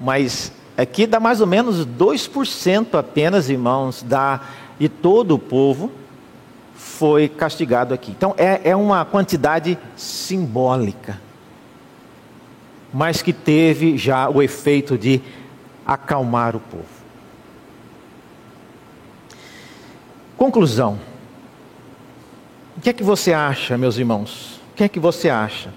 mas 0.00 0.52
aqui 0.76 1.06
dá 1.06 1.18
mais 1.18 1.40
ou 1.40 1.46
menos 1.46 1.86
2% 1.86 2.98
apenas, 2.98 3.48
irmãos, 3.48 4.02
da, 4.02 4.40
de 4.78 4.88
todo 4.88 5.34
o 5.34 5.38
povo 5.38 5.90
foi 6.74 7.28
castigado 7.28 7.94
aqui. 7.94 8.10
Então 8.10 8.34
é, 8.36 8.60
é 8.70 8.76
uma 8.76 9.04
quantidade 9.04 9.78
simbólica 9.96 11.25
mas 12.96 13.20
que 13.20 13.30
teve 13.30 13.98
já 13.98 14.26
o 14.26 14.42
efeito 14.42 14.96
de 14.96 15.20
acalmar 15.84 16.56
o 16.56 16.60
povo. 16.60 16.86
Conclusão. 20.34 20.98
O 22.74 22.80
que 22.80 22.88
é 22.88 22.94
que 22.94 23.02
você 23.02 23.34
acha, 23.34 23.76
meus 23.76 23.98
irmãos? 23.98 24.62
O 24.72 24.76
que 24.76 24.84
é 24.84 24.88
que 24.88 24.98
você 24.98 25.28
acha 25.28 25.74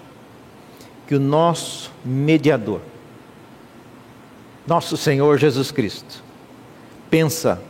que 1.07 1.13
o 1.13 1.20
nosso 1.20 1.91
mediador, 2.05 2.80
nosso 4.65 4.95
Senhor 4.95 5.38
Jesus 5.38 5.72
Cristo, 5.72 6.24
pensa 7.09 7.61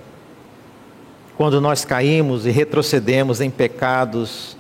quando 1.36 1.60
nós 1.60 1.84
caímos 1.84 2.46
e 2.46 2.52
retrocedemos 2.52 3.42
em 3.42 3.50
pecados 3.50 4.56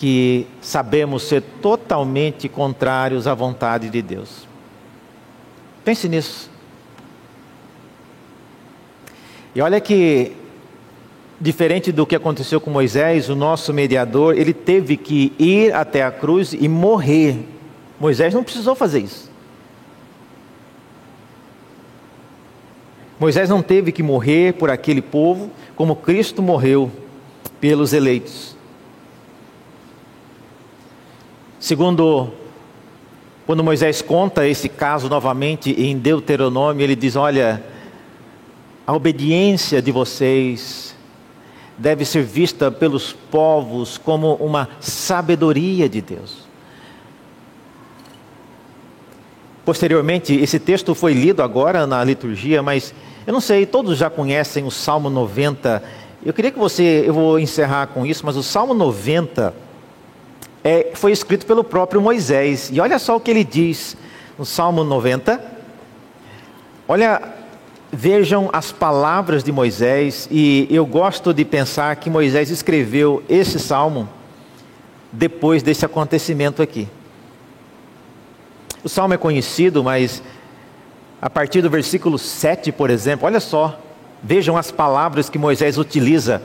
que 0.00 0.46
sabemos 0.62 1.24
ser 1.24 1.42
totalmente 1.60 2.48
contrários 2.48 3.26
à 3.26 3.34
vontade 3.34 3.90
de 3.90 4.00
Deus. 4.00 4.48
Pense 5.84 6.08
nisso. 6.08 6.50
E 9.54 9.60
olha 9.60 9.78
que, 9.78 10.32
diferente 11.38 11.92
do 11.92 12.06
que 12.06 12.16
aconteceu 12.16 12.62
com 12.62 12.70
Moisés, 12.70 13.28
o 13.28 13.36
nosso 13.36 13.74
mediador, 13.74 14.38
ele 14.38 14.54
teve 14.54 14.96
que 14.96 15.34
ir 15.38 15.74
até 15.74 16.02
a 16.02 16.10
cruz 16.10 16.54
e 16.54 16.66
morrer. 16.66 17.46
Moisés 18.00 18.32
não 18.32 18.42
precisou 18.42 18.74
fazer 18.74 19.00
isso. 19.00 19.30
Moisés 23.18 23.50
não 23.50 23.60
teve 23.60 23.92
que 23.92 24.02
morrer 24.02 24.54
por 24.54 24.70
aquele 24.70 25.02
povo, 25.02 25.50
como 25.76 25.94
Cristo 25.94 26.40
morreu 26.40 26.90
pelos 27.60 27.92
eleitos. 27.92 28.58
Segundo, 31.60 32.32
quando 33.46 33.62
Moisés 33.62 34.00
conta 34.00 34.48
esse 34.48 34.66
caso 34.66 35.10
novamente 35.10 35.70
em 35.72 35.98
Deuteronômio, 35.98 36.82
ele 36.82 36.96
diz: 36.96 37.16
Olha, 37.16 37.62
a 38.86 38.94
obediência 38.94 39.82
de 39.82 39.92
vocês 39.92 40.96
deve 41.76 42.06
ser 42.06 42.22
vista 42.22 42.70
pelos 42.70 43.12
povos 43.12 43.98
como 43.98 44.36
uma 44.36 44.70
sabedoria 44.80 45.86
de 45.86 46.00
Deus. 46.00 46.48
Posteriormente, 49.62 50.34
esse 50.34 50.58
texto 50.58 50.94
foi 50.94 51.12
lido 51.12 51.42
agora 51.42 51.86
na 51.86 52.02
liturgia, 52.02 52.62
mas 52.62 52.94
eu 53.26 53.34
não 53.34 53.40
sei, 53.40 53.66
todos 53.66 53.98
já 53.98 54.08
conhecem 54.08 54.64
o 54.64 54.70
Salmo 54.70 55.10
90. 55.10 55.82
Eu 56.24 56.32
queria 56.32 56.50
que 56.50 56.58
você, 56.58 57.04
eu 57.06 57.12
vou 57.12 57.38
encerrar 57.38 57.88
com 57.88 58.06
isso, 58.06 58.24
mas 58.24 58.34
o 58.34 58.42
Salmo 58.42 58.72
90 58.72 59.68
é, 60.62 60.90
foi 60.94 61.12
escrito 61.12 61.46
pelo 61.46 61.64
próprio 61.64 62.00
Moisés. 62.00 62.70
E 62.72 62.80
olha 62.80 62.98
só 62.98 63.16
o 63.16 63.20
que 63.20 63.30
ele 63.30 63.44
diz 63.44 63.96
no 64.38 64.44
Salmo 64.44 64.84
90. 64.84 65.42
Olha, 66.86 67.22
vejam 67.92 68.50
as 68.52 68.70
palavras 68.70 69.42
de 69.42 69.50
Moisés, 69.50 70.28
e 70.30 70.66
eu 70.70 70.86
gosto 70.86 71.32
de 71.34 71.44
pensar 71.44 71.94
que 71.96 72.10
Moisés 72.10 72.50
escreveu 72.50 73.22
esse 73.28 73.58
salmo 73.58 74.08
depois 75.12 75.62
desse 75.62 75.84
acontecimento 75.84 76.62
aqui. 76.62 76.88
O 78.82 78.88
salmo 78.88 79.14
é 79.14 79.16
conhecido, 79.16 79.82
mas 79.82 80.22
a 81.20 81.28
partir 81.28 81.62
do 81.62 81.68
versículo 81.68 82.18
7, 82.18 82.72
por 82.72 82.88
exemplo, 82.90 83.26
olha 83.26 83.40
só, 83.40 83.78
vejam 84.22 84.56
as 84.56 84.70
palavras 84.70 85.28
que 85.28 85.38
Moisés 85.38 85.76
utiliza 85.76 86.42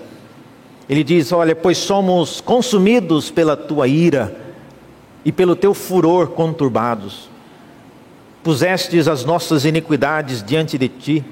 ele 0.89 1.03
diz: 1.03 1.31
Olha, 1.31 1.55
pois 1.55 1.77
somos 1.77 2.39
consumidos 2.41 3.31
pela 3.31 3.57
tua 3.57 3.87
ira 3.87 4.35
e 5.23 5.31
pelo 5.31 5.55
teu 5.55 5.73
furor 5.73 6.27
conturbados. 6.29 7.29
Pusestes 8.43 9.07
as 9.07 9.25
nossas 9.25 9.65
iniquidades 9.65 10.43
diante 10.43 10.77
de 10.77 10.87
ti, 10.87 11.25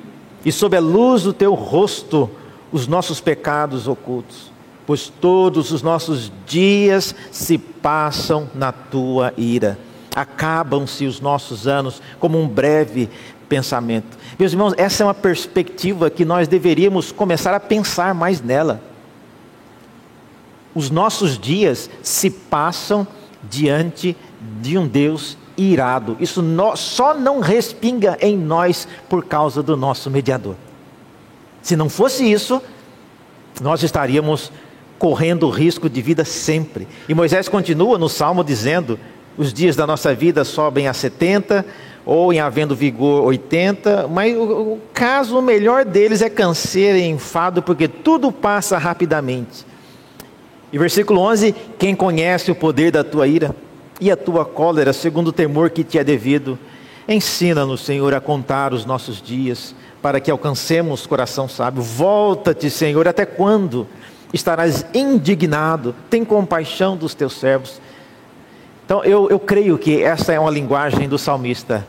e 0.43 0.51
sob 0.51 0.76
a 0.76 0.80
luz 0.80 1.24
do 1.24 1.34
teu 1.34 1.54
rosto 1.54 2.30
os 2.72 2.88
nossos 2.88 3.22
pecados 3.22 3.88
ocultos. 3.88 4.51
Pois 4.86 5.08
todos 5.08 5.72
os 5.72 5.82
nossos 5.82 6.32
dias 6.45 7.16
se 7.32 7.58
passam 7.58 8.49
na 8.54 8.72
tua 8.72 9.32
ira. 9.38 9.78
Acabam-se 10.16 11.06
os 11.06 11.22
nossos 11.22 11.68
anos 11.68 12.01
como 12.20 12.41
um 12.41 12.47
breve 12.47 13.10
pensamento. 13.47 14.18
Meus 14.38 14.51
irmãos, 14.51 14.74
essa 14.76 15.04
é 15.04 15.06
uma 15.06 15.14
perspectiva 15.14 16.10
que 16.10 16.26
nós 16.26 16.47
deveríamos 16.47 17.12
começar 17.12 17.54
a 17.54 17.60
pensar 17.60 18.14
mais 18.14 18.41
nela 18.41 18.82
os 20.76 20.89
nossos 20.89 21.38
dias 21.38 21.89
se 22.01 22.30
passam 22.30 23.07
diante 23.49 24.15
de 24.61 24.78
um 24.78 24.88
Deus 24.88 25.38
irado. 25.57 26.17
Isso 26.19 26.43
só 26.76 27.13
não 27.13 27.39
respinga 27.39 28.17
em 28.21 28.38
nós 28.38 28.88
por 29.09 29.26
causa 29.26 29.61
do 29.61 29.78
nosso 29.78 30.09
mediador. 30.09 30.55
Se 31.61 31.76
não 31.76 31.89
fosse 31.89 32.30
isso, 32.30 32.61
nós 33.61 33.84
estaríamos 33.84 34.51
correndo 34.97 35.49
risco 35.49 35.89
de 35.89 36.01
vida 36.01 36.26
sempre. 36.26 36.88
E 37.07 37.13
Moisés 37.13 37.47
continua 37.47 37.97
no 37.97 38.09
salmo 38.09 38.43
dizendo: 38.43 38.99
os 39.38 39.53
dias 39.53 39.76
da 39.76 39.86
nossa 39.86 40.13
vida 40.13 40.43
sobem 40.43 40.88
a 40.88 40.93
70, 40.93 41.65
ou 42.05 42.34
em 42.34 42.39
havendo 42.39 42.76
vigor 42.76 43.24
80, 43.26 44.07
mas 44.07 44.36
o, 44.36 44.41
o 44.41 44.82
caso 44.93 45.41
melhor 45.41 45.86
deles 45.86 46.21
é 46.21 46.30
canseira 46.30 46.97
e 46.97 47.05
enfado, 47.05 47.61
porque 47.61 47.88
tudo 47.88 48.32
passa 48.32 48.78
rapidamente. 48.78 49.65
E 50.74 50.78
versículo 50.80 51.21
11: 51.21 51.53
Quem 51.78 51.95
conhece 51.95 52.49
o 52.49 52.55
poder 52.55 52.91
da 52.91 53.03
tua 53.03 53.28
ira 53.28 53.55
e 54.01 54.09
a 54.09 54.17
tua 54.17 54.43
cólera, 54.43 54.91
segundo 54.91 55.28
o 55.28 55.32
temor 55.32 55.69
que 55.69 55.84
te 55.84 55.99
é 55.99 56.03
devido, 56.03 56.57
ensina-nos, 57.07 57.82
Senhor, 57.82 58.11
a 58.15 58.19
contar 58.19 58.74
os 58.74 58.84
nossos 58.84 59.21
dias, 59.21 59.76
para 60.01 60.19
que 60.19 60.32
alcancemos 60.32 61.05
coração 61.05 61.47
sábio. 61.47 61.84
Volta-te, 61.84 62.71
Senhor, 62.71 63.07
até 63.07 63.24
quando 63.24 63.88
estarás 64.34 64.84
indignado? 64.95 65.93
Tem 66.09 66.26
compaixão 66.26 66.97
dos 66.97 67.13
teus 67.13 67.34
servos. 67.34 67.80
Então, 68.84 69.03
eu, 69.03 69.30
eu 69.30 69.39
creio 69.39 69.78
que 69.78 70.01
essa 70.01 70.34
é 70.34 70.39
uma 70.39 70.49
linguagem 70.49 71.07
do 71.07 71.19
salmista, 71.19 71.88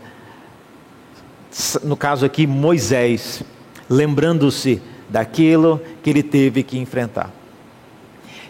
no 1.83 1.97
caso 1.97 2.27
aqui, 2.27 2.47
Moisés, 2.47 3.43
lembrando-se 3.89 4.83
daquilo 5.09 5.81
que 6.03 6.11
ele 6.11 6.23
teve 6.23 6.63
que 6.63 6.79
enfrentar 6.79 7.31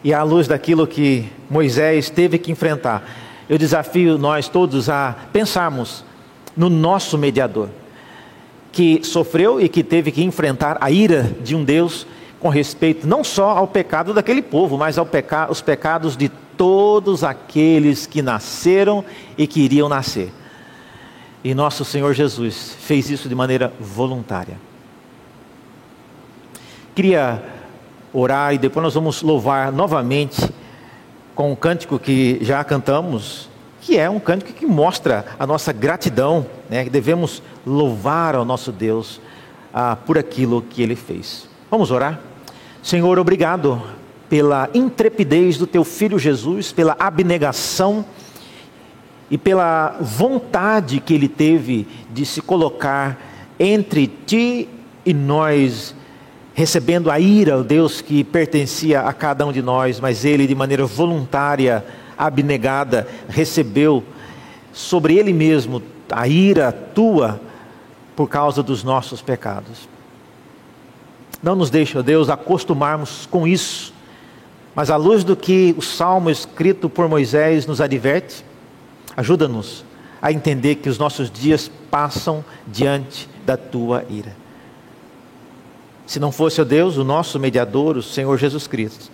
e 0.04 0.12
à 0.12 0.22
luz 0.22 0.46
daquilo 0.46 0.86
que 0.86 1.26
Moisés 1.48 2.10
teve 2.10 2.36
que 2.38 2.52
enfrentar, 2.52 3.02
eu 3.48 3.56
desafio 3.56 4.18
nós 4.18 4.48
todos 4.48 4.90
a 4.90 5.16
pensarmos 5.32 6.04
no 6.54 6.68
nosso 6.68 7.16
mediador, 7.16 7.70
que 8.70 9.02
sofreu 9.02 9.58
e 9.58 9.68
que 9.68 9.82
teve 9.82 10.12
que 10.12 10.22
enfrentar 10.22 10.76
a 10.78 10.90
ira 10.90 11.34
de 11.42 11.56
um 11.56 11.64
Deus 11.64 12.06
com 12.38 12.50
respeito 12.50 13.06
não 13.06 13.24
só 13.24 13.50
ao 13.56 13.66
pecado 13.66 14.12
daquele 14.12 14.42
povo, 14.42 14.76
mas 14.76 14.98
aos 14.98 15.08
peca 15.08 15.48
pecados 15.64 16.14
de 16.16 16.28
todos 16.28 17.24
aqueles 17.24 18.06
que 18.06 18.20
nasceram 18.20 19.02
e 19.38 19.46
que 19.46 19.60
iriam 19.60 19.88
nascer. 19.88 20.30
E 21.42 21.54
nosso 21.54 21.84
Senhor 21.84 22.12
Jesus 22.12 22.76
fez 22.78 23.08
isso 23.08 23.28
de 23.28 23.34
maneira 23.34 23.72
voluntária. 23.80 24.58
Queria 26.94 27.42
orar 28.14 28.54
e 28.54 28.58
depois 28.58 28.82
nós 28.82 28.94
vamos 28.94 29.20
louvar 29.22 29.72
novamente 29.72 30.48
com 31.34 31.50
um 31.50 31.56
cântico 31.56 31.98
que 31.98 32.38
já 32.42 32.62
cantamos, 32.62 33.50
que 33.80 33.98
é 33.98 34.08
um 34.08 34.20
cântico 34.20 34.52
que 34.52 34.64
mostra 34.64 35.26
a 35.36 35.44
nossa 35.44 35.72
gratidão, 35.72 36.46
né? 36.70 36.84
que 36.84 36.90
devemos 36.90 37.42
louvar 37.66 38.36
ao 38.36 38.44
nosso 38.44 38.70
Deus 38.70 39.20
ah, 39.72 39.96
por 39.96 40.16
aquilo 40.16 40.62
que 40.62 40.80
Ele 40.80 40.94
fez. 40.94 41.48
Vamos 41.68 41.90
orar? 41.90 42.20
Senhor, 42.82 43.18
obrigado 43.18 43.82
pela 44.28 44.70
intrepidez 44.72 45.58
do 45.58 45.66
Teu 45.66 45.82
Filho 45.82 46.18
Jesus, 46.18 46.70
pela 46.70 46.94
abnegação 46.98 48.04
e 49.28 49.36
pela 49.36 49.96
vontade 50.00 51.00
que 51.00 51.14
Ele 51.14 51.28
teve 51.28 51.88
de 52.12 52.24
se 52.24 52.40
colocar 52.40 53.18
entre 53.58 54.06
Ti 54.06 54.68
e 55.04 55.12
nós 55.12 55.94
recebendo 56.54 57.10
a 57.10 57.18
ira, 57.18 57.58
o 57.58 57.64
Deus 57.64 58.00
que 58.00 58.22
pertencia 58.22 59.00
a 59.00 59.12
cada 59.12 59.44
um 59.44 59.52
de 59.52 59.60
nós, 59.60 59.98
mas 59.98 60.24
ele, 60.24 60.46
de 60.46 60.54
maneira 60.54 60.86
voluntária, 60.86 61.84
abnegada, 62.16 63.08
recebeu 63.28 64.04
sobre 64.72 65.16
ele 65.16 65.32
mesmo 65.32 65.82
a 66.10 66.28
ira 66.28 66.70
tua 66.70 67.40
por 68.14 68.28
causa 68.28 68.62
dos 68.62 68.84
nossos 68.84 69.20
pecados. 69.20 69.88
Não 71.42 71.56
nos 71.56 71.70
deixe, 71.70 71.98
ó 71.98 72.02
Deus, 72.02 72.30
acostumarmos 72.30 73.26
com 73.26 73.46
isso, 73.46 73.92
mas 74.74 74.90
à 74.90 74.96
luz 74.96 75.24
do 75.24 75.36
que 75.36 75.74
o 75.76 75.82
salmo 75.82 76.30
escrito 76.30 76.88
por 76.88 77.08
Moisés 77.08 77.66
nos 77.66 77.80
adverte, 77.80 78.44
ajuda-nos 79.16 79.84
a 80.22 80.32
entender 80.32 80.76
que 80.76 80.88
os 80.88 80.98
nossos 80.98 81.30
dias 81.30 81.70
passam 81.90 82.44
diante 82.66 83.28
da 83.44 83.56
tua 83.56 84.04
ira. 84.08 84.43
Se 86.06 86.20
não 86.20 86.30
fosse 86.30 86.60
o 86.60 86.64
Deus, 86.64 86.96
o 86.96 87.04
nosso 87.04 87.38
mediador, 87.38 87.96
o 87.96 88.02
Senhor 88.02 88.36
Jesus 88.38 88.66
Cristo, 88.66 89.10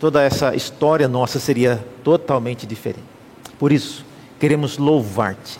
toda 0.00 0.22
essa 0.22 0.54
história 0.54 1.06
nossa 1.06 1.38
seria 1.38 1.84
totalmente 2.02 2.66
diferente. 2.66 3.06
Por 3.58 3.72
isso, 3.72 4.04
queremos 4.38 4.78
louvar-te. 4.78 5.58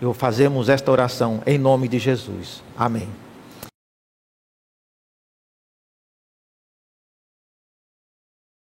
E 0.00 0.14
fazemos 0.14 0.68
esta 0.68 0.90
oração 0.90 1.42
em 1.46 1.58
nome 1.58 1.88
de 1.88 1.98
Jesus. 1.98 2.62
Amém. 2.76 3.08